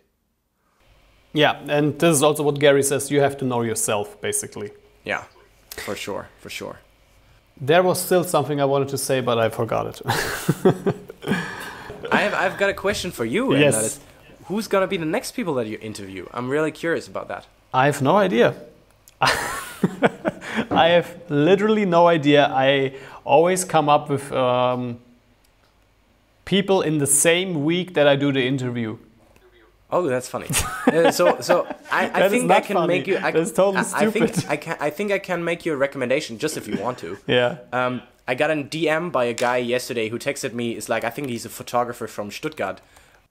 [1.33, 4.71] Yeah and this is also what gary says you have to know yourself basically
[5.04, 5.24] yeah
[5.72, 6.80] for sure for sure
[7.60, 10.02] there was still something i wanted to say but i forgot it
[12.12, 13.56] I have I've got a question for you.
[13.56, 13.64] Yes.
[13.64, 13.99] And that is,
[14.45, 16.28] who's gonna be the next people that you interview?
[16.34, 17.47] I'm really curious about that.
[17.74, 18.56] I have no idea.
[19.22, 22.47] I have literally no idea.
[22.47, 24.99] I always come up with um,
[26.43, 28.97] people in the same week that I do the interview.
[29.91, 30.47] Oh, that's funny.
[30.87, 32.87] uh, so, so I, I think I can funny.
[32.87, 33.17] make you.
[33.17, 34.23] I, that's totally I, stupid.
[34.23, 34.77] I think I can.
[34.79, 37.17] I think I can make you a recommendation just if you want to.
[37.27, 37.57] Yeah.
[37.71, 40.71] Um, I got a DM by a guy yesterday who texted me.
[40.71, 42.81] It's like I think he's a photographer from Stuttgart.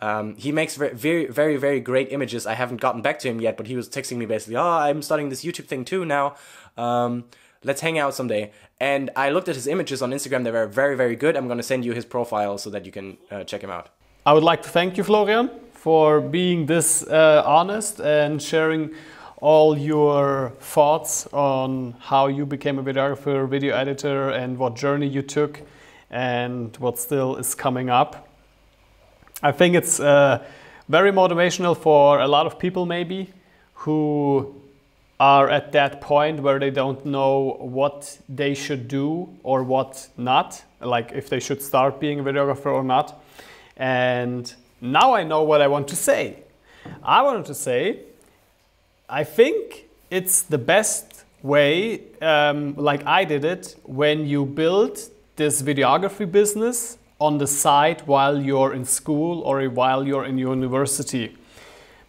[0.01, 2.47] Um, he makes very, very, very great images.
[2.47, 5.03] I haven't gotten back to him yet, but he was texting me basically, "Oh, I'm
[5.03, 6.37] starting this YouTube thing too now.
[6.77, 7.25] Um,
[7.65, 10.45] let's hang out someday." And I looked at his images on Instagram.
[10.45, 11.37] They were very, very good.
[11.37, 13.89] I'm gonna send you his profile so that you can uh, check him out.
[14.25, 15.51] I would like to thank you, Florian,
[15.81, 18.91] for being this uh, honest and sharing
[19.41, 25.23] all your thoughts on how you became a videographer, video editor, and what journey you
[25.23, 25.63] took,
[26.11, 28.29] and what still is coming up.
[29.43, 30.45] I think it's uh,
[30.91, 33.33] very motivational for a lot of people, maybe,
[33.73, 34.55] who
[35.19, 40.63] are at that point where they don't know what they should do or what not,
[40.83, 43.23] like if they should start being a videographer or not.
[43.79, 46.43] And now I know what I want to say.
[47.03, 48.01] I wanted to say
[49.09, 55.01] I think it's the best way, um, like I did it, when you build
[55.35, 61.37] this videography business on the side while you're in school or while you're in university.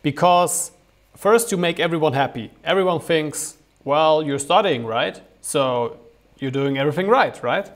[0.04, 0.72] Because
[1.16, 2.52] first you make everyone happy.
[2.64, 5.20] Everyone thinks, well, you're studying, right?
[5.42, 5.98] So
[6.38, 7.70] you're doing everything right, right?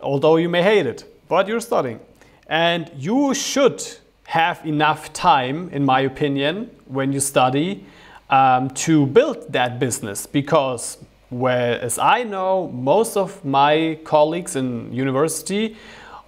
[0.00, 2.00] Although you may hate it, but you're studying.
[2.48, 3.82] And you should
[4.28, 7.82] have enough time, in my opinion, when you study
[8.28, 10.26] um, to build that business.
[10.26, 10.98] Because
[11.30, 15.78] whereas I know most of my colleagues in university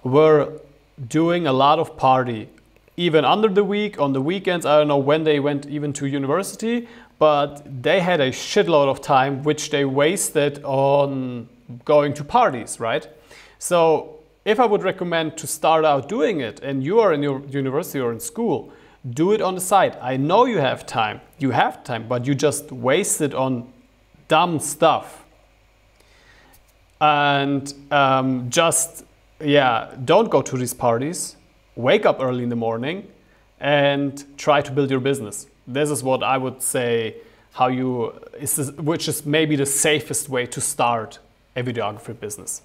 [0.03, 0.59] were
[1.07, 2.49] doing a lot of party
[2.97, 6.05] even under the week on the weekends I don't know when they went even to
[6.05, 6.87] university
[7.17, 11.49] but they had a shitload of time which they wasted on
[11.85, 13.07] going to parties right?
[13.57, 17.41] So if I would recommend to start out doing it and you are in your
[17.47, 18.71] university or in school
[19.09, 19.97] do it on the side.
[20.01, 21.21] I know you have time.
[21.39, 23.71] You have time, but you just waste it on
[24.27, 25.25] dumb stuff.
[26.99, 29.05] And um, just,
[29.39, 31.35] yeah, don't go to these parties.
[31.75, 33.07] Wake up early in the morning
[33.59, 35.47] and try to build your business.
[35.65, 37.15] This is what I would say
[37.53, 41.19] how you, is which is maybe the safest way to start
[41.55, 42.61] a videography business.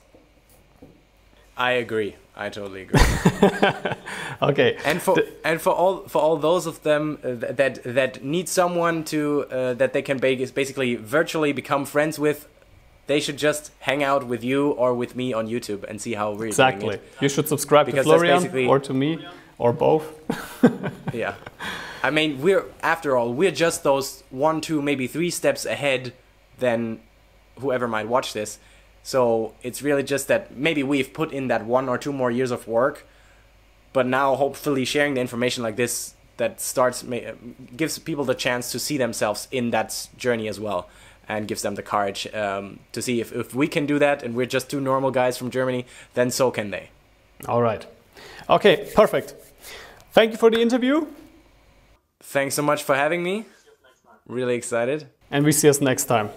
[1.57, 2.17] I agree.
[2.37, 3.01] I totally agree.
[4.43, 4.77] okay.
[4.85, 8.49] And for the, and for all for all those of them uh, that that need
[8.49, 12.47] someone to uh, that they can basically virtually become friends with,
[13.07, 16.33] they should just hang out with you or with me on YouTube and see how
[16.33, 16.89] we're exactly.
[16.89, 17.23] doing it.
[17.23, 19.27] You should subscribe because to Florian or to me
[19.57, 20.13] or both.
[21.15, 21.37] yeah.
[22.03, 26.13] I mean, we're after all, we're just those one, two, maybe three steps ahead
[26.59, 27.01] than
[27.59, 28.59] whoever might watch this.
[29.07, 32.51] So it's really just that maybe we've put in that one or two more years
[32.51, 33.07] of work,
[33.93, 37.05] but now hopefully sharing the information like this that starts
[37.77, 40.89] gives people the chance to see themselves in that journey as well
[41.29, 44.35] and gives them the courage um, to see if, if we can do that and
[44.35, 46.91] we're just two normal guys from Germany, then so can they.
[47.47, 47.87] All right.
[48.51, 49.35] Okay, perfect.
[50.11, 51.07] Thank you for the interview.
[52.19, 53.45] Thanks so much for having me.
[54.27, 55.07] Really excited.
[55.31, 56.31] And we see us next time.